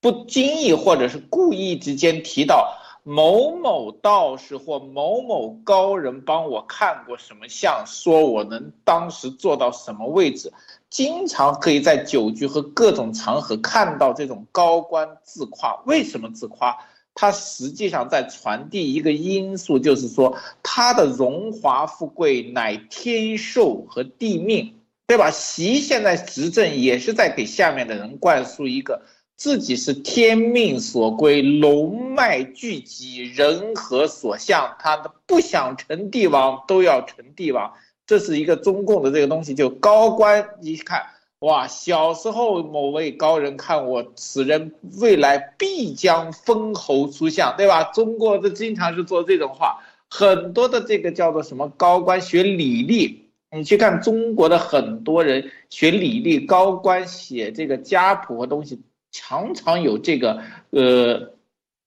[0.00, 10.52] 不经意或者是故意之间提到某某道士或某某高人帮我看过什么相，说我能当时做到什么位置，
[10.90, 15.82] 经常可以在酒局和各种场合看到这种高官自夸。
[15.86, 16.76] 为什么自夸？
[17.14, 24.74] 他实际上在传递一个因素，就是说他的荣华富贵乃天授和地命，
[25.06, 25.30] 对吧？
[25.30, 29.02] 习现在执政也是在给下面的人灌输一个
[29.36, 37.72] 自己是天命所归，龙脉聚集，人和所向，他的不想成帝王都要成帝王，
[38.06, 41.02] 这是一个中共的这个东西，就高官一看。
[41.40, 41.66] 哇！
[41.66, 47.84] 小时候某位高人看我，此人未来必将封侯出相，对吧？
[47.84, 61.32] 中国的经常是做这种话，很多的这个叫做什么高官学礼历，你去看中国的很多人学礼历，高官写这个家谱和东西，常常有这个呃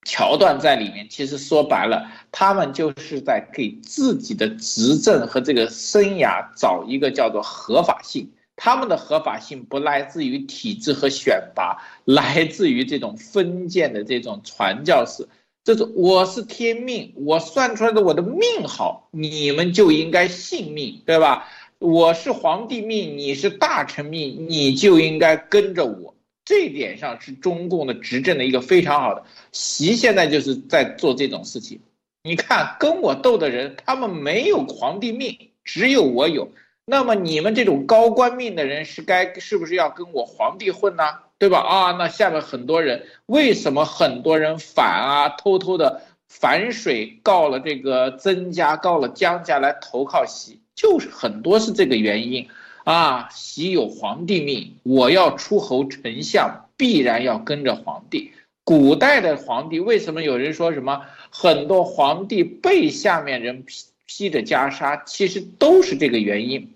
[0.04, 1.08] 桥段在里面。
[1.08, 8.32] 其实说白了，他们就是在给自己的执政和这个生涯找一个叫做合法性。
[8.56, 15.28] 他们的合法性不来自于体制和选拔，来自于这种封建的这种传教士。
[15.64, 21.48] 这是我是天命，我算出来的我的命好，你们就应该信命，对吧？
[21.80, 26.14] 我是皇帝命，你是大臣命，你就应该跟着我。
[26.46, 29.24] 这点上是中共的执政的一个非常好的。
[29.54, 31.80] 习现在就是在做这种事情。
[32.24, 36.50] 你看跟我斗的人，他们没有皇帝命，只有我有。
[36.86, 41.04] 那么你们这种高官命的人是该是不是要跟我皇帝混呢？
[41.40, 41.60] 对吧？
[41.60, 45.30] 啊，那下面很多人为什么很多人反啊？
[45.30, 52.48] 偷偷的反水告了这个曾家，告了江家来投靠习，就是很多是这个原因
[52.84, 53.30] 啊。
[53.32, 58.32] 习有皇帝命，我要出侯丞相，必然要跟着皇帝。
[58.66, 63.86] 古代的皇帝为什么有人说什么很多皇帝被下面人批？
[64.06, 66.76] 披着袈裟，其实都是这个原因。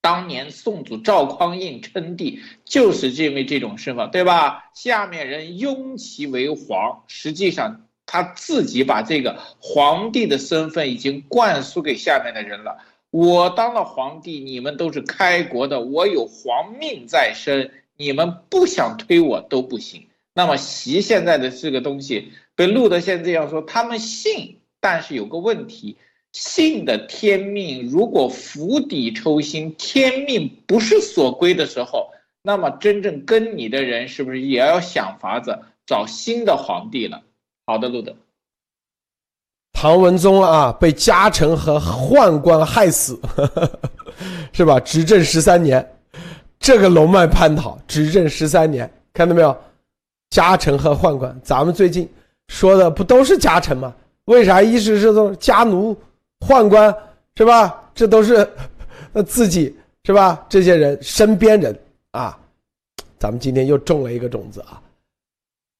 [0.00, 4.70] 当年宋祖赵匡胤称帝，就是因为这种身份，对吧？
[4.72, 12.78] 下面人拥其为皇，实际上他自己把这个皇帝的身份已经灌输给下面的人了。
[13.10, 20.06] 我当了皇帝，你们都是开国的，我有皇命在身，你们不想推我都不行。
[20.34, 25.96] 那么习现在的这个东西，被路德现这样说，他们信，但是有个问题。
[26.38, 32.10] 信的天命，如果釜底抽薪，天命不是所归的时候，
[32.42, 37.22] 那么真正跟你的人是不是也要想法子找新的皇帝了？
[37.64, 38.14] 好的，路德，
[39.72, 43.18] 唐文宗啊，被家臣和宦官害死，
[44.52, 44.78] 是吧？
[44.80, 45.84] 执政十三年，
[46.58, 49.56] 这个龙脉叛逃，执政十三年，看到没有？
[50.28, 52.06] 家臣和宦官，咱们最近
[52.48, 53.94] 说的不都是家臣吗？
[54.26, 55.96] 为啥一直是都家奴？
[56.40, 56.94] 宦官
[57.36, 57.90] 是吧？
[57.94, 58.48] 这都是
[59.12, 59.74] 那 自己
[60.04, 60.46] 是吧？
[60.48, 61.78] 这些人身边人
[62.12, 62.38] 啊，
[63.18, 64.82] 咱们今天又种了一个种子啊！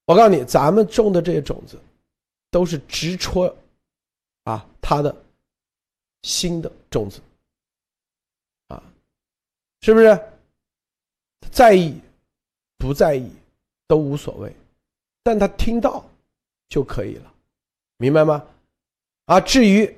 [0.06, 1.78] 我告诉你，咱们种的这些种子，
[2.50, 3.54] 都是直戳
[4.44, 5.14] 啊他的
[6.22, 7.20] 新的种子，
[8.68, 8.82] 啊，
[9.82, 10.18] 是不是？
[11.50, 11.98] 在意
[12.76, 13.30] 不在意
[13.86, 14.54] 都无所谓，
[15.22, 16.04] 但他听到
[16.68, 17.32] 就可以了，
[17.96, 18.44] 明白吗？
[19.26, 19.96] 啊，至于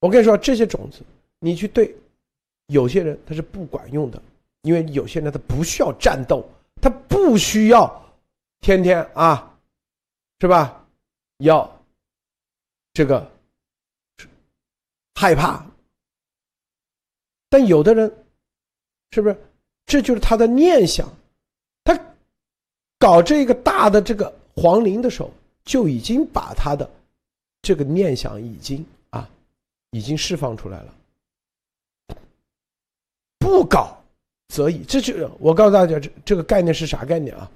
[0.00, 1.02] 我跟你说这些种子，
[1.38, 1.94] 你去对
[2.66, 4.20] 有些人他是不管用的，
[4.62, 6.44] 因为有些人他不需要战斗，
[6.80, 8.12] 他不需要
[8.60, 9.56] 天天啊，
[10.40, 10.84] 是吧？
[11.38, 11.80] 要
[12.92, 13.30] 这个
[15.14, 15.64] 害怕，
[17.48, 18.12] 但有的人
[19.12, 19.36] 是不是？
[19.86, 21.08] 这就是他的念想，
[21.82, 21.98] 他
[22.98, 25.30] 搞这个大的这个皇陵的时候，
[25.64, 26.88] 就已经把他的
[27.60, 28.86] 这个念想已经，
[29.90, 30.94] 已经释放出来了。
[33.38, 33.96] 不搞
[34.48, 37.50] 则已，这就我告诉大家，这这个概念是啥概念啊？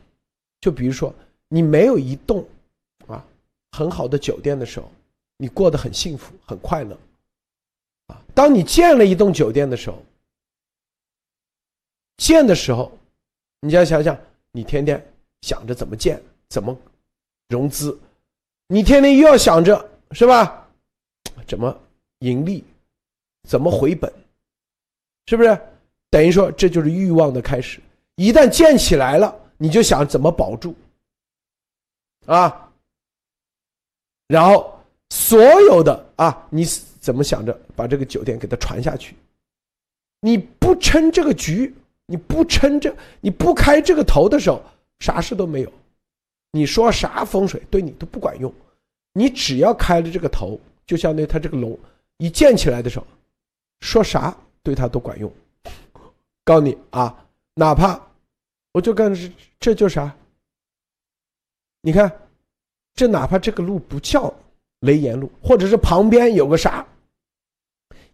[0.60, 1.14] 就比如说，
[1.48, 2.46] 你没有一栋
[3.06, 3.24] 啊
[3.72, 4.90] 很好的酒店的时候，
[5.36, 6.98] 你过得很幸福很快乐
[8.06, 8.20] 啊。
[8.34, 10.02] 当你建了一栋酒店的时候，
[12.16, 12.90] 建的时候，
[13.60, 14.18] 你就要想想，
[14.52, 15.04] 你天天
[15.42, 16.76] 想着怎么建，怎么
[17.48, 17.98] 融资，
[18.68, 20.66] 你天天又要想着是吧？
[21.46, 21.80] 怎么
[22.24, 22.64] 盈利，
[23.48, 24.12] 怎么回本，
[25.26, 25.58] 是不是？
[26.10, 27.80] 等于说这就是欲望的开始。
[28.16, 30.74] 一旦建起来了，你就想怎么保住
[32.26, 32.72] 啊？
[34.28, 34.78] 然后
[35.10, 36.64] 所有的啊，你
[37.00, 39.14] 怎么想着把这个酒店给它传下去？
[40.20, 41.74] 你不撑这个局。
[42.06, 44.62] 你不撑着，你不开这个头的时候，
[44.98, 45.72] 啥事都没有。
[46.50, 48.52] 你说啥风水对你都不管用。
[49.14, 51.78] 你只要开了这个头，就相当于他这个龙
[52.18, 53.06] 一建起来的时候，
[53.80, 55.30] 说啥对他都管用。
[56.44, 57.14] 告诉你啊，
[57.54, 58.00] 哪怕
[58.72, 60.14] 我就跟这这就啥？
[61.80, 62.10] 你看，
[62.94, 64.32] 这哪怕这个路不叫
[64.80, 66.86] 雷岩路，或者是旁边有个啥，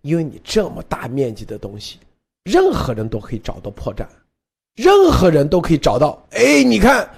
[0.03, 1.99] 因为你这么大面积的东西。
[2.45, 4.07] 任何人都可以找到破绽，
[4.75, 6.21] 任何人都可以找到。
[6.31, 7.09] 哎，你看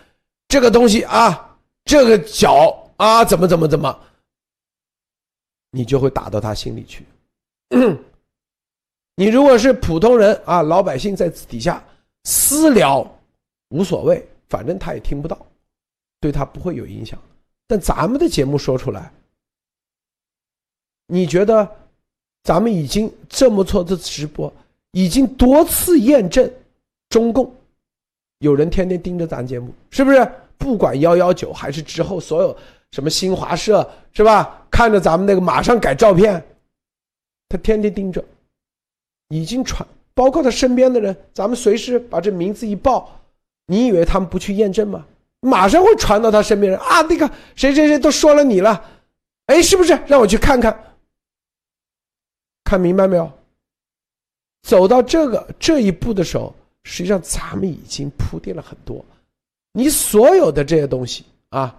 [0.49, 4.01] 这个东西啊，这个角啊，怎么怎么怎么，
[5.73, 7.05] 你就会打到他心里去。
[9.17, 11.83] 你如果是普通人啊，老百姓在底下
[12.25, 13.05] 私聊，
[13.71, 15.47] 无所谓，反正他也听不到，
[16.21, 17.19] 对他不会有影响。
[17.67, 19.13] 但咱们的节目说出来，
[21.07, 21.69] 你觉得
[22.43, 24.53] 咱们已经这么做的直播？
[24.93, 26.51] 已经多次验证，
[27.09, 27.55] 中共
[28.39, 30.31] 有人天天盯着咱节目，是不是？
[30.59, 32.57] 不管幺幺九还是之后所有
[32.93, 34.65] 什么新华社，是吧？
[34.71, 36.43] 看着咱们那个马上改照片，
[37.49, 38.25] 他天天盯着，
[39.29, 43.21] 已经传，包括他身边的人，咱们随时把这名字一报，
[43.67, 45.05] 你以为他们不去验证吗？
[45.41, 48.83] 马上会传到他身边人啊，那个谁谁谁都说了你了，
[49.47, 49.93] 哎，是不是？
[50.07, 50.95] 让我去看看，
[52.65, 53.31] 看明白没有？
[54.63, 59.05] 走到这个这一步的时候，实际上咱们已经铺垫了很多。
[59.73, 61.77] 你所有的这些东西啊，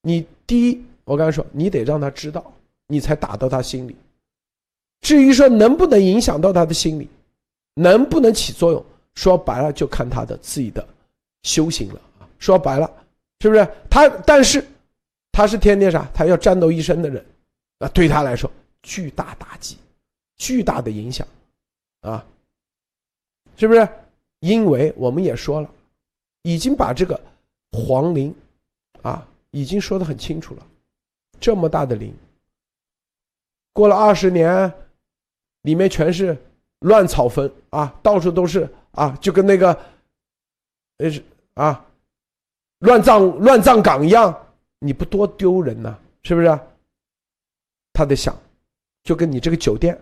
[0.00, 2.52] 你第一，我刚才说，你得让他知道，
[2.86, 3.96] 你才打到他心里。
[5.00, 7.08] 至于说能不能影响到他的心理，
[7.74, 8.84] 能不能起作用，
[9.14, 10.86] 说白了就看他的自己的
[11.42, 12.28] 修行了啊。
[12.38, 12.90] 说白了，
[13.40, 13.68] 是不是？
[13.90, 14.66] 他但是
[15.32, 16.08] 他是天天啥？
[16.14, 17.24] 他要战斗一生的人，
[17.78, 18.50] 啊，对他来说
[18.82, 19.76] 巨大打击，
[20.36, 21.26] 巨大的影响。
[22.00, 22.24] 啊，
[23.56, 23.88] 是不是？
[24.40, 25.70] 因为我们也说了，
[26.42, 27.18] 已经把这个
[27.72, 28.34] 皇陵
[29.00, 30.66] 啊，已经说的很清楚了。
[31.38, 32.12] 这么大的陵，
[33.72, 34.72] 过了二十年，
[35.62, 36.36] 里面全是
[36.80, 39.72] 乱草坟啊，到处都是啊，就跟那个
[40.98, 41.08] 呃
[41.54, 41.86] 啊
[42.80, 44.34] 乱葬乱葬岗一样，
[44.80, 45.96] 你不多丢人呐？
[46.24, 46.58] 是不是？
[47.92, 48.36] 他得想，
[49.04, 49.96] 就跟你这个酒店。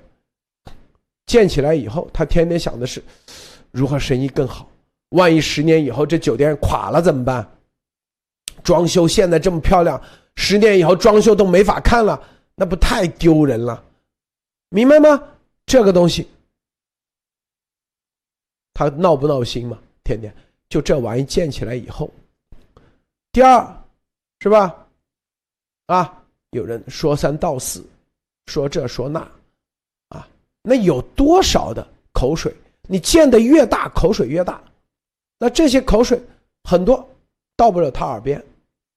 [1.27, 3.03] 建起来以后，他天天想的是
[3.71, 4.67] 如何生意更好。
[5.11, 7.47] 万一十年以后这酒店垮了怎么办？
[8.63, 10.01] 装修现在这么漂亮，
[10.37, 12.21] 十年以后装修都没法看了，
[12.55, 13.83] 那不太丢人了？
[14.71, 15.23] 明白吗？
[15.67, 16.29] 这个东西，
[18.75, 19.79] 他闹不闹心嘛？
[20.05, 20.35] 天天
[20.69, 22.11] 就这玩意建起来以后，
[23.31, 23.85] 第二
[24.41, 24.75] 是吧？
[25.87, 27.85] 啊，有人说三道四，
[28.47, 29.21] 说这说那。
[30.09, 30.29] 啊
[30.63, 32.55] 那有多少的口水？
[32.89, 34.63] 你建的越大，口水越大。
[35.39, 36.21] 那这些口水
[36.65, 37.09] 很多
[37.57, 38.43] 到不了他耳边，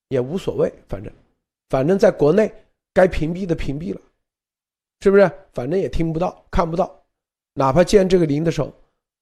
[0.09, 1.13] 也无所谓，反正，
[1.69, 2.53] 反正在国内
[2.93, 4.01] 该屏蔽的屏蔽了，
[5.01, 5.31] 是不是？
[5.53, 7.03] 反正也听不到，看不到。
[7.53, 8.73] 哪怕建这个陵的时候，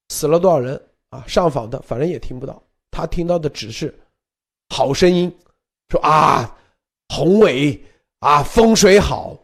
[0.08, 0.80] 死了多少人
[1.10, 1.24] 啊？
[1.26, 2.62] 上访的，反正也听不到。
[2.90, 3.92] 他听到的只是
[4.68, 5.34] 好声音，
[5.88, 6.58] 说啊，
[7.08, 7.82] 宏伟
[8.20, 9.36] 啊，风水好。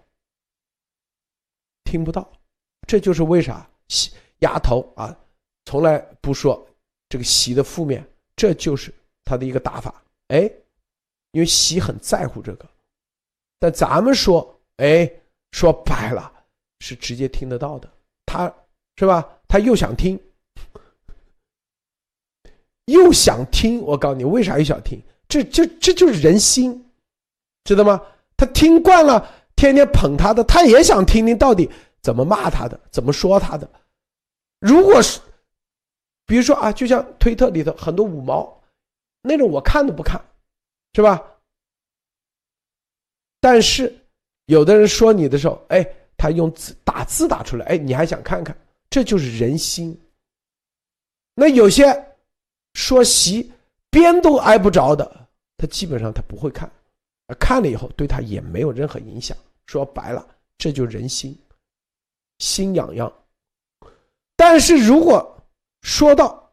[1.85, 2.31] 听不到。
[2.87, 5.17] 这就是为啥习丫头啊，
[5.65, 6.67] 从来不说
[7.09, 8.05] 这个习的负面，
[8.35, 8.93] 这就是
[9.25, 10.03] 他的一个打法。
[10.29, 10.51] 哎，
[11.33, 12.69] 因为习很在乎这个，
[13.59, 15.11] 但咱们说，哎，
[15.53, 16.33] 说白了
[16.81, 17.89] 是直接听得到的，
[18.27, 18.53] 他
[18.97, 19.27] 是吧？
[19.47, 20.19] 他又想听。
[22.87, 25.01] 又想听，我告诉你，为啥又想听？
[25.29, 26.91] 这、这、这就是人心，
[27.63, 28.03] 知道吗？
[28.37, 31.71] 他听惯了，天天捧他的，他也想听听到底
[32.03, 33.71] 怎么骂他的，怎么说他的。
[34.59, 35.21] 如果是，
[36.27, 38.61] 比如说啊，就像推特里头很多五毛，
[39.23, 40.21] 那种我看都不看，
[40.95, 41.23] 是吧？
[43.41, 43.95] 但是
[44.47, 45.87] 有的人说你的时候，哎，
[46.17, 48.57] 他用字打字打出来，哎，你还想看看？
[48.89, 49.99] 这就是人心。
[51.35, 52.07] 那有些。
[52.75, 53.51] 说习
[53.91, 56.71] 边都挨不着的，他基本上他不会看，
[57.37, 59.37] 看了以后对他也没有任何影响。
[59.67, 60.25] 说白了，
[60.57, 61.37] 这就人心，
[62.39, 63.13] 心痒痒。
[64.37, 65.37] 但是如果
[65.83, 66.49] 说到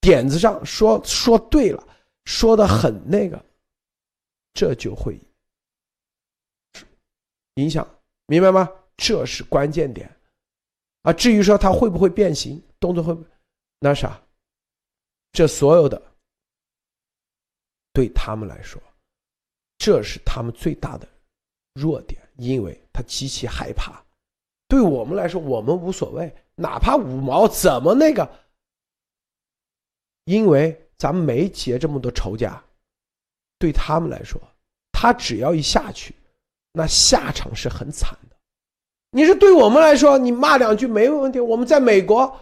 [0.00, 1.86] 点子上，说说对了，
[2.24, 3.40] 说的很那个，
[4.58, 5.16] 这就会
[7.54, 7.88] 影响，
[8.26, 8.68] 明白吗？
[8.96, 10.12] 这是关键点
[11.02, 11.12] 啊。
[11.12, 13.16] 至于说他会不会变形，动作会
[13.78, 14.20] 那啥？
[15.30, 16.02] 这所有的，
[17.92, 18.82] 对他们来说，
[19.76, 21.08] 这是他们最大的
[21.74, 24.04] 弱点，因为他极其害怕。
[24.66, 28.28] 对我们来说，我们无所谓，哪怕五毛怎么那个，
[30.24, 32.60] 因为咱们没结这么多仇家。
[33.58, 34.40] 对他们来说，
[34.92, 36.14] 他只要一下去，
[36.72, 38.36] 那下场是很惨的。
[39.10, 41.40] 你是对我们来说，你骂两句没问题。
[41.40, 42.38] 我们在美国，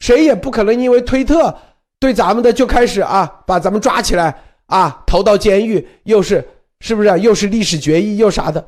[0.00, 1.56] 谁也不可能因为推特。
[1.98, 6.46] 对咱们的就开始啊，把咱们抓起来啊，投到监狱，又是
[6.80, 7.20] 是不是？
[7.20, 8.66] 又是历史决议，又啥的？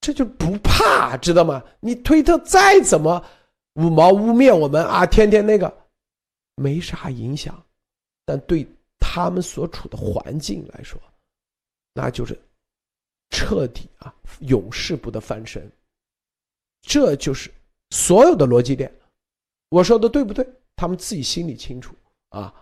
[0.00, 1.62] 这就不怕，知道吗？
[1.80, 3.24] 你推特再怎么
[3.74, 5.74] 五毛污蔑我们啊，天天那个
[6.56, 7.64] 没啥影响，
[8.26, 8.66] 但对
[9.06, 10.98] 他们所处的环境来说，
[11.92, 12.36] 那就是
[13.28, 15.70] 彻底啊，永世不得翻身。
[16.80, 17.52] 这就是
[17.90, 18.92] 所有的逻辑链，
[19.68, 20.44] 我说的对不对？
[20.74, 21.94] 他们自己心里清楚
[22.30, 22.52] 啊，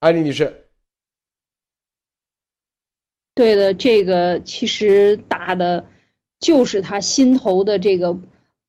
[0.00, 0.68] 艾丽女士。
[3.34, 5.86] 对的，这个其实打的，
[6.40, 8.12] 就是他心头的这个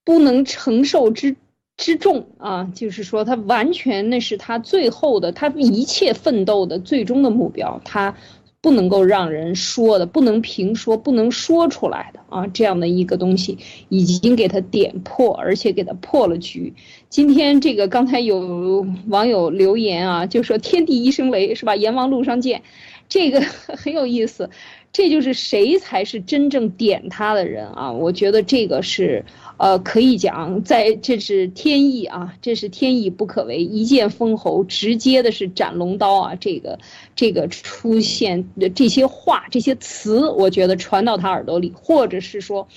[0.05, 1.35] 不能承受之
[1.77, 8.15] 之重啊，就是说他完全那是他最后的，他一切奋斗的最终的目标，他。
[8.61, 13.57] 不能够让人说的，不能评说，不能说出来的啊，这样的一个东西
[13.89, 16.73] 已经给他点破，而且给他破了局。
[17.09, 21.75] 今天这个刚才有网友留言啊，就说“天地一声雷”是吧？
[21.75, 22.61] 阎王路上见，
[23.09, 23.41] 这个
[23.75, 24.49] 很有意思。
[24.93, 27.91] 这就是谁才是真正点他的人啊？
[27.91, 29.25] 我觉得这个是，
[29.57, 36.35] 呃，可以讲，在这是天意啊，这是天意不可为，一剑封喉，直接的是斩龙刀啊！
[36.35, 36.79] 这个
[37.15, 42.67] 这个出现的这些话、这些词，我觉得传到他耳朵里，或者是说，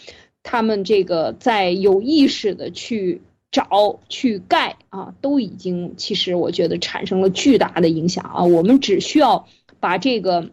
[0.43, 8.45] 他们这个在有意识的去找、去盖啊，都已经其实我觉得产生了巨大的影响啊！
[8.45, 9.49] 我们只需要
[9.81, 10.51] 把这个，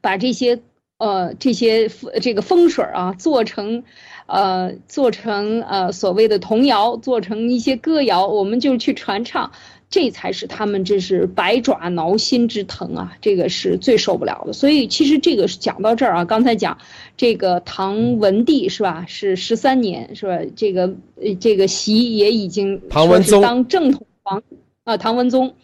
[0.00, 0.60] 把这些。
[0.96, 1.90] 呃，这些
[2.22, 3.82] 这个风水啊，做成，
[4.26, 9.52] 呃，做成呃所谓的童谣，做成一些歌谣，我们就去传唱，
[9.90, 14.52] 这才是他们这是百爪挠心之疼啊，这个是最受不了的。
[14.52, 16.78] 所以其实这个讲到这儿啊，刚才讲
[17.16, 19.04] 这个唐文帝是吧？
[19.06, 20.38] 是十三年是吧？
[20.56, 24.42] 这个呃这个习也已经唐文宗当正统皇
[24.84, 25.54] 啊，唐文宗。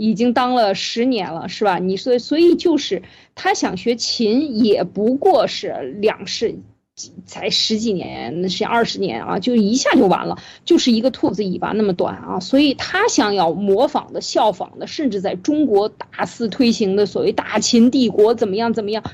[0.00, 1.80] 已经当了十年了，是吧？
[1.80, 3.02] 你所所以就是
[3.34, 6.54] 他想学琴，也不过是两世，
[7.26, 12.40] 才十几年，那是二十年啊，就一下就完了，就是一个兔子尾巴那么短啊。
[12.40, 19.04] 所以他想要模仿的、效仿的，甚至在中国大肆推行的所谓大秦帝国怎么样怎么样，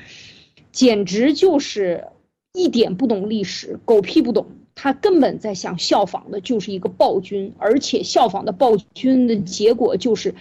[0.72, 2.04] 简直就是
[2.52, 4.46] 一点不懂历史，狗屁不懂。
[4.74, 10.34] 他根本在想效仿的就是一个暴君，而且效仿的暴君的结果就是。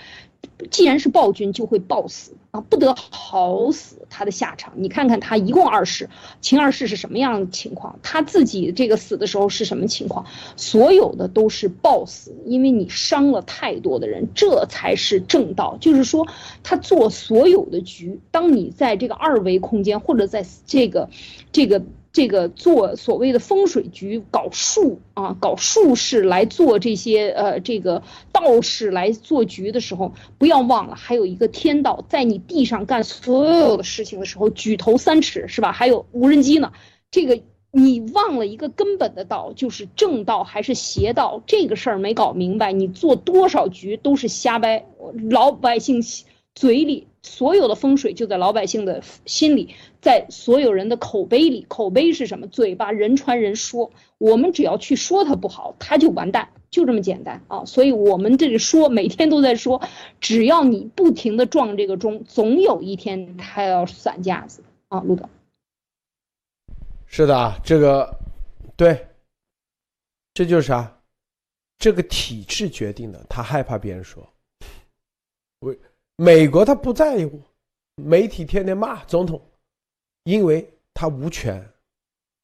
[0.71, 3.97] 既然是暴君，就会暴死啊，不得好死。
[4.09, 6.09] 他的下场，你看看他一共二世，
[6.39, 7.97] 秦二世是什么样的情况？
[8.03, 10.25] 他自己这个死的时候是什么情况？
[10.55, 15.77] 所有的都是暴死，因为你伤了太多的人，这才是正道。
[15.81, 16.27] 就是说，
[16.61, 21.09] 他做所有的局，当你在这个二维空间或者在这个，
[21.51, 21.83] 这个。
[22.13, 35.71] 这个做所谓的风水局，搞术啊，搞术士来做这些呃，这个道士来做局的时候，不要忘了还有一个天道，在你地上干所有的事情的时候，举头三尺是吧？
[35.71, 36.71] 还有无人机呢，
[37.09, 37.41] 这个
[37.71, 44.85] 你忘了一个根本的道，就是正道还是邪道这个事儿没搞明白，你做多少局都是瞎掰。
[45.31, 46.03] 老百姓
[46.53, 51.65] 嘴里所有的风水就在老百姓的心里，在所有人的口碑里。
[51.67, 52.47] 口碑是什么？
[52.47, 57.63] 嘴巴人传人说，我们只要去说他不好，他就完蛋，就这么简单啊！
[57.65, 59.81] 所以我们这里说，每天都在说，
[60.19, 65.29] 只要你不停的撞这个钟，总有一天他要散架子啊，陆导。
[67.05, 68.19] 是的啊，这个，
[68.75, 69.07] 对，
[70.33, 70.99] 这就是啥？
[71.77, 74.27] 这个体制决定的，他害怕别人说。
[76.15, 77.41] 美国他不在乎，
[77.95, 79.41] 媒体天天骂总统，
[80.23, 81.63] 因为他无权，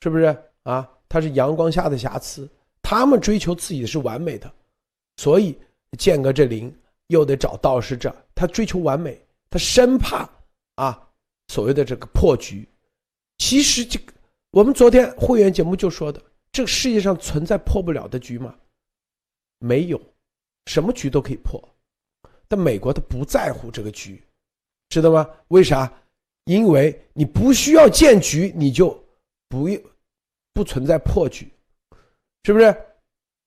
[0.02, 0.26] 是不是
[0.64, 0.90] 啊？
[1.08, 2.50] 他是阳光下的瑕疵，
[2.82, 4.52] 他们追求自己是完美的，
[5.18, 5.58] 所以
[5.98, 6.76] 间隔这灵
[7.08, 9.20] 又得找道士这，他追求完美，
[9.50, 10.30] 他生怕
[10.76, 11.10] 啊
[11.48, 12.68] 所谓的这个破局。
[13.38, 14.14] 其实这个。
[14.52, 16.20] 我们昨天会员节目就说的，
[16.52, 18.56] 这个世界上存在破不了的局吗？
[19.60, 20.02] 没有，
[20.66, 21.64] 什么局都可以破。
[22.50, 24.22] 但美国他不在乎这个局，
[24.90, 25.30] 知道吗？
[25.48, 25.90] 为啥？
[26.46, 29.02] 因为你不需要建局，你就
[29.48, 29.80] 不用
[30.52, 31.48] 不存在破局，
[32.44, 32.76] 是不是？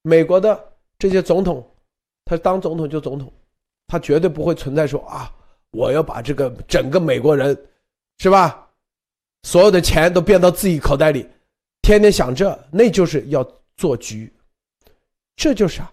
[0.02, 1.68] 美国的这些总统，
[2.24, 3.32] 他当总统就总统，
[3.88, 5.32] 他绝对不会存在说啊，
[5.72, 7.60] 我要把这个整个美国人，
[8.18, 8.68] 是吧？
[9.42, 11.28] 所有的钱都变到自己口袋里，
[11.82, 13.42] 天天想这，那就是要
[13.76, 14.32] 做局，
[15.34, 15.92] 这就是啊，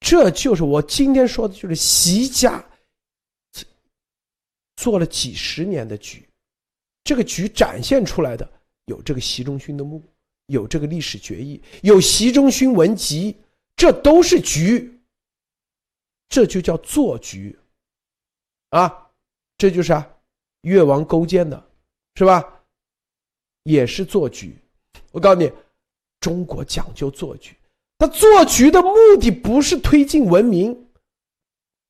[0.00, 2.64] 这就是我今天说的，就是习家
[4.76, 6.26] 做了几十年的局，
[7.04, 8.48] 这个局展现出来的
[8.86, 10.02] 有这个习仲勋的墓，
[10.46, 13.36] 有这个历史决议，有习仲勋文集，
[13.76, 14.98] 这都是局，
[16.28, 17.58] 这就叫做局，
[18.70, 19.10] 啊，
[19.56, 20.08] 这就是啊，
[20.62, 21.70] 越王勾践的，
[22.14, 22.62] 是吧？
[23.64, 24.56] 也是做局，
[25.10, 25.52] 我告诉你，
[26.20, 27.54] 中国讲究做局。
[27.98, 30.88] 他做局的目的不是推进文明，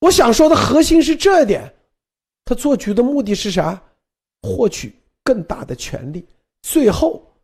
[0.01, 1.75] 我想说的核心是这点。
[2.45, 3.83] 他做局的目的是啥？
[4.41, 6.27] 获取更大的权利，
[6.63, 7.37] 最后，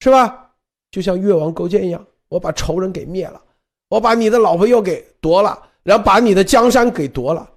[0.00, 0.52] 是吧？
[0.90, 3.40] 就像越王勾践一样，我把仇人给灭了，
[3.88, 7.48] 我把你的老婆又给夺了，然后把你的江山给夺了，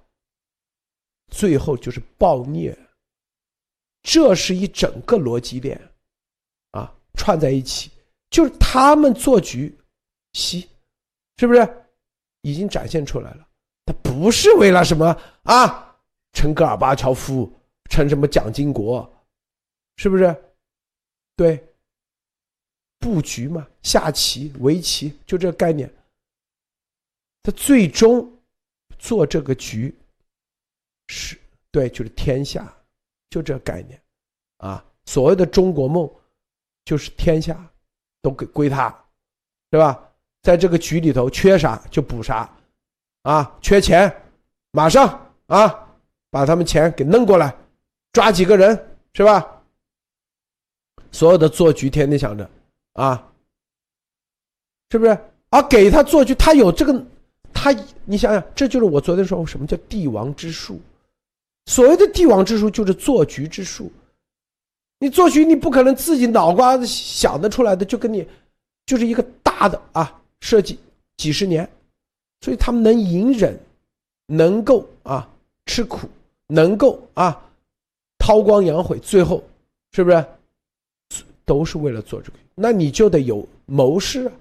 [1.28, 2.76] 最后就是暴虐。
[4.02, 5.80] 这是一整个逻辑链，
[6.72, 7.90] 啊，串在一起，
[8.28, 9.77] 就是他们做局，
[10.38, 10.68] 西，
[11.38, 11.68] 是不是
[12.42, 13.48] 已经展现出来了？
[13.84, 15.04] 他不是为了什么
[15.42, 16.00] 啊，
[16.32, 17.52] 成戈尔巴乔夫，
[17.90, 19.10] 成什么蒋经国，
[19.96, 20.44] 是不是？
[21.34, 21.62] 对，
[22.98, 25.92] 布局嘛，下棋、围棋，就这个概念。
[27.42, 28.30] 他最终
[28.98, 29.94] 做这个局，
[31.08, 31.38] 是
[31.70, 32.72] 对，就是天下。
[33.30, 34.02] 就这概念，
[34.56, 36.10] 啊，所谓的中国梦，
[36.86, 37.70] 就是天下
[38.22, 38.88] 都给归他，
[39.68, 40.07] 对吧？
[40.42, 42.48] 在这个局里头，缺啥就补啥，
[43.22, 44.14] 啊，缺钱，
[44.70, 45.86] 马上啊，
[46.30, 47.54] 把他们钱给弄过来，
[48.12, 48.76] 抓几个人，
[49.12, 49.46] 是吧？
[51.10, 52.48] 所有的做局天天想着，
[52.92, 53.30] 啊，
[54.90, 55.18] 是不是？
[55.50, 57.06] 啊，给他做局，他有这个，
[57.52, 57.74] 他，
[58.04, 60.80] 你想想，这就是我昨天说什么叫帝王之术。
[61.66, 63.90] 所谓的帝王之术就是做局之术，
[64.98, 68.26] 你做局你不可能自己脑瓜子想得出来的，就跟你
[68.86, 70.78] 就是一个大的啊设计
[71.16, 71.68] 几十年，
[72.40, 73.58] 所以他们能隐忍，
[74.26, 75.28] 能够啊
[75.66, 76.08] 吃苦，
[76.46, 77.40] 能够啊
[78.18, 79.42] 韬光养晦，最后
[79.92, 80.24] 是不是
[81.44, 82.38] 都是为了做这个？
[82.54, 84.32] 那你就得有谋士啊，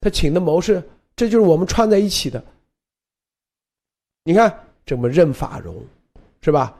[0.00, 0.82] 他请的谋士，
[1.16, 2.42] 这就是我们串在一起的。
[4.24, 5.74] 你看这么任法荣。
[6.42, 6.74] 是吧？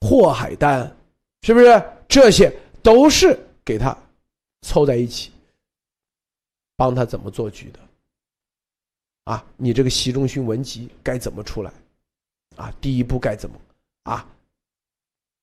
[0.00, 0.96] 霍海丹，
[1.42, 1.82] 是不是？
[2.06, 3.98] 这些都是给他
[4.62, 5.32] 凑在一起，
[6.76, 7.80] 帮他怎么做局的？
[9.24, 11.72] 啊，你这个习仲勋文集该怎么出来？
[12.56, 13.56] 啊，第一步该怎么？
[14.04, 14.24] 啊，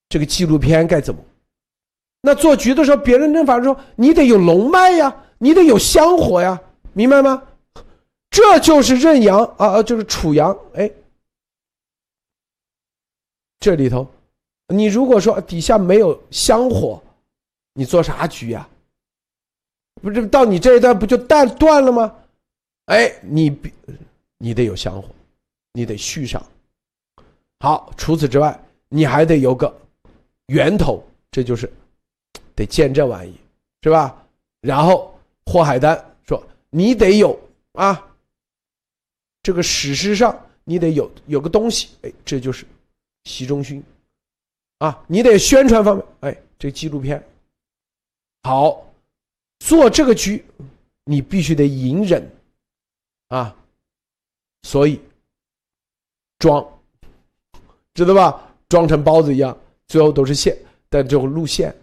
[0.08, 1.22] 这个纪录片该怎么？
[2.22, 6.62] 那做局的时候，别人认法说你得有龙脉呀，你得有香火呀，
[6.94, 7.44] 明白吗？
[8.30, 10.90] 这就是任阳啊啊，就是楚阳，哎。
[13.60, 14.08] 这里头，
[14.68, 17.02] 你如果说底下没有香火，
[17.74, 18.68] 你做啥局呀？
[20.02, 22.16] 不是到你这一段不就断断了吗？
[22.86, 23.58] 哎，你
[24.38, 25.08] 你得有香火，
[25.72, 26.44] 你得续上。
[27.60, 28.60] 好，除此之外，
[28.90, 29.74] 你还得有个
[30.48, 31.72] 源头，这就是
[32.56, 33.34] 得建这玩意，
[33.82, 34.26] 是吧？
[34.62, 35.98] 然后霍海丹
[36.28, 37.40] 说，你得有
[37.74, 38.06] 啊，
[39.42, 42.66] 这个史诗上你得有有个东西，哎，这就是。
[43.26, 43.82] 习仲勋，
[44.80, 47.26] 啊，你得宣传方面，哎，这纪录片
[48.42, 48.86] 好，
[49.66, 50.44] 做这个局，
[51.06, 52.30] 你必须得隐忍
[53.30, 53.56] 啊，
[54.64, 55.00] 所以
[56.38, 56.62] 装，
[57.94, 58.54] 知道吧？
[58.68, 59.58] 装成包子一样，
[59.88, 60.54] 最后都是馅，
[60.90, 61.74] 但这种路线，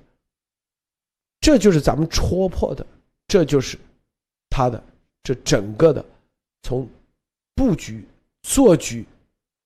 [1.41, 2.87] 这就是咱们戳破的，
[3.27, 3.79] 这就是
[4.51, 4.83] 他的
[5.23, 6.05] 这整个的
[6.63, 6.87] 从
[7.55, 8.05] 布局
[8.43, 9.07] 做局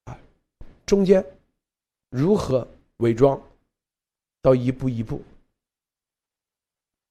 [0.05, 0.17] 啊，
[0.85, 1.23] 中间
[2.11, 2.65] 如何
[2.97, 3.41] 伪装
[4.41, 5.21] 到一步一步，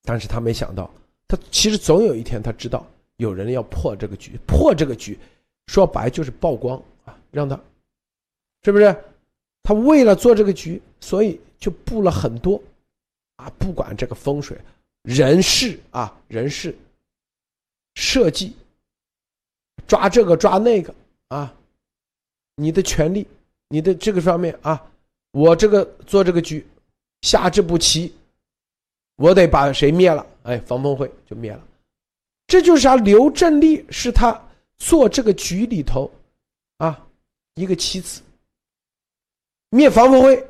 [0.04, 0.88] 但是他没想到，
[1.26, 2.86] 他其实总有一天他知道
[3.16, 5.18] 有人要破这个局，破这个局，
[5.66, 7.58] 说白就是曝光啊，让他
[8.62, 8.94] 是不是？
[9.62, 12.62] 他为了做这个局，所以就布了很多，
[13.36, 14.58] 啊，不管这个风水、
[15.04, 16.76] 人事啊、人事
[17.94, 18.54] 设计，
[19.86, 20.94] 抓这个抓那个
[21.28, 21.54] 啊，
[22.56, 23.26] 你的权利，
[23.68, 24.86] 你的这个方面啊，
[25.32, 26.66] 我这个做这个局，
[27.22, 28.14] 下这步棋，
[29.16, 30.26] 我得把谁灭了？
[30.42, 31.62] 哎，房峰会就灭了，
[32.46, 32.96] 这就是啥？
[32.96, 34.40] 刘振利是他
[34.76, 36.10] 做这个局里头
[36.78, 37.06] 啊
[37.54, 38.20] 一个棋子。
[39.70, 40.46] 灭房峰会，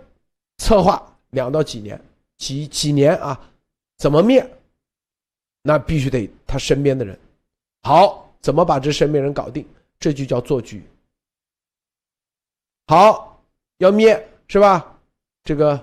[0.59, 2.01] 策划两到几年，
[2.39, 3.41] 几几年啊？
[3.99, 4.47] 怎么灭？
[5.63, 7.19] 那必须得他身边的人。
[7.83, 9.67] 好，怎么把这身边人搞定？
[9.99, 10.83] 这就叫做局。
[12.87, 13.43] 好，
[13.79, 14.99] 要灭是吧？
[15.43, 15.83] 这个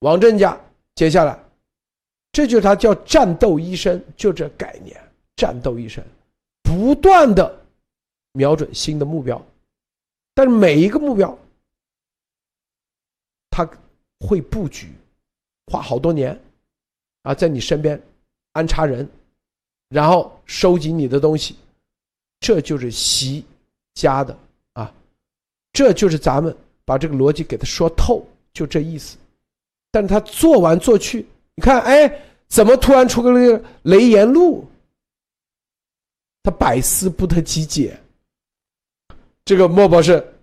[0.00, 0.60] 王振家，
[0.94, 1.43] 接下来，
[2.34, 5.00] 这就是他叫战斗一生，就这概念，
[5.36, 6.04] 战斗一生，
[6.64, 7.64] 不断的
[8.32, 9.40] 瞄准新的目标，
[10.34, 11.38] 但是每一个目标。
[13.50, 13.64] 他
[14.18, 14.88] 会布局，
[15.66, 16.36] 花好多年，
[17.22, 18.02] 啊，在你身边
[18.50, 19.08] 安插人，
[19.90, 21.54] 然后收集你的东西，
[22.40, 23.44] 这就是习
[23.94, 24.36] 家的
[24.72, 24.92] 啊，
[25.72, 26.52] 这就是咱们
[26.84, 29.16] 把这个逻辑给他说透，就这意思。
[29.92, 31.24] 但是他做完做去，
[31.56, 34.68] 你看，哎，怎么突然出个那个雷言路？
[36.42, 37.98] 他百思不得其解。
[39.44, 40.34] 这个莫博士。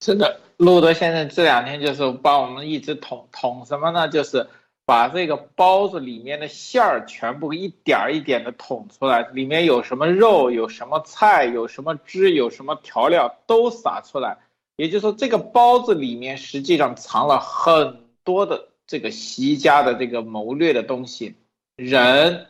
[0.00, 4.08] 真的，路德先生这两天就是帮我们一直捅捅什么呢？
[4.08, 4.48] 就是
[4.86, 14.38] 把这个包子里面的馅儿全部一点一点的捅出来，里面有什么肉，有什么菜，有什么汁，有什么调料都撒出来。
[14.76, 21.36] 也就是说，这个包子里面实际上藏了很多的这个习家的这个谋略的东西，
[21.76, 22.46] 人，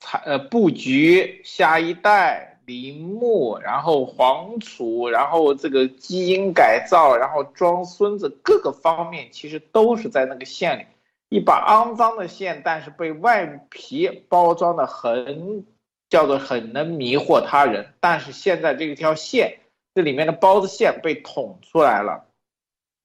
[0.00, 2.54] 才呃布局，下一代。
[2.68, 10.84] 陵墓，然后皇储，然后这个基因改造，然后装孙子，各个方面其实都是在那个线里。
[11.30, 15.64] 一把肮脏的线，但是被外皮包装的很，
[16.10, 17.94] 叫做很能迷惑他人。
[18.00, 19.60] 但是现在这一条线，
[19.94, 22.26] 这里面的包子馅被捅出来了。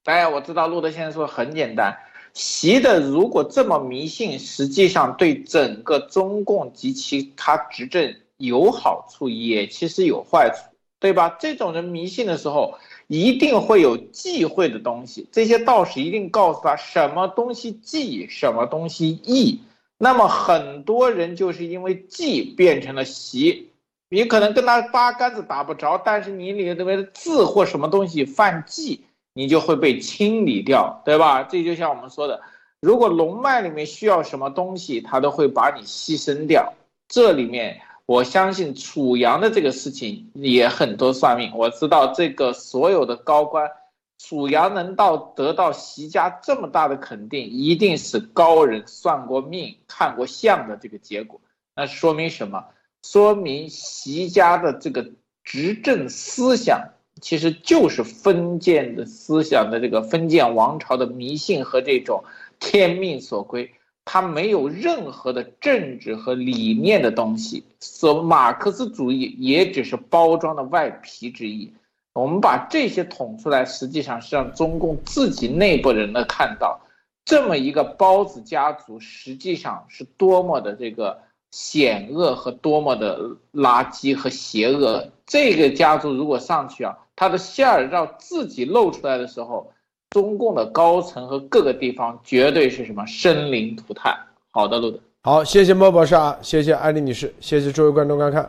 [0.03, 1.97] 哎，我知道路德先生说很简单，
[2.34, 8.15] 习的如果这么迷信，实际上对整个中共及其他执政。
[8.38, 11.38] 有好处，也其实有坏处，对吧？
[11.39, 12.73] 这种人迷信的时候，
[13.07, 15.25] 一定会有忌讳的东西。
[15.31, 19.61] 这些道士一定告诉他什么东西忌，什么东西易。
[19.97, 23.69] 那么很多人就是因为忌变成了习，
[24.09, 31.43] 你可能跟他八竿子打不着，但是你里面的字或什么东西犯忌，你就会被清理掉，对吧？
[31.43, 32.41] 这就像我们说的，
[32.80, 36.73] 如果龙脉里面需要什么东西，他都会把你牺牲掉。
[37.07, 37.81] 这里面。
[38.05, 41.49] 我相信楚阳的这个事情也很多算命。
[41.55, 43.72] 我知道这个所有的高官，
[44.19, 51.39] 楚阳能到得到习家这么大的肯定，一定是高人算过命、看过相的这个结果。
[51.73, 52.65] 那说明什么？
[53.03, 55.10] 说明习家的这个
[55.45, 56.89] 执政思想，
[57.22, 62.23] 其实就是封建的思想的这个封建王朝的迷信和这种
[62.60, 63.72] 天命所归。
[64.06, 71.72] 他没有任何的政治和理念的东西，所马克思主义也只是包装的外皮之一。
[72.11, 76.81] 我们把这些捅出来，实际上是让中共自己内部人呢看到，
[77.23, 81.18] 这么一个包子家族实际上是多么的这个
[81.52, 83.18] 险恶和多么的
[83.53, 85.07] 垃圾和邪恶。
[85.26, 89.72] 这个家族如果上去啊，他的馅儿让自己露出来的时候。
[90.10, 94.15] 中共的高层和各个地方绝对是什么生灵涂炭。
[94.52, 98.48] 好的，路德，好，谢谢莫博士啊，谢谢艾丽女士，谢谢诸位观众观看。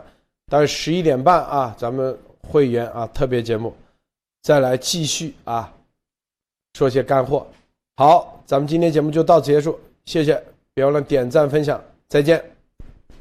[0.53, 2.15] 大概十一点半啊，咱们
[2.47, 3.75] 会员啊特别节目，
[4.43, 5.73] 再来继续啊，
[6.75, 7.47] 说些干货。
[7.97, 12.54] 好，咱们今天节目就到此结束，谢谢，别忘了点赞分享，再见。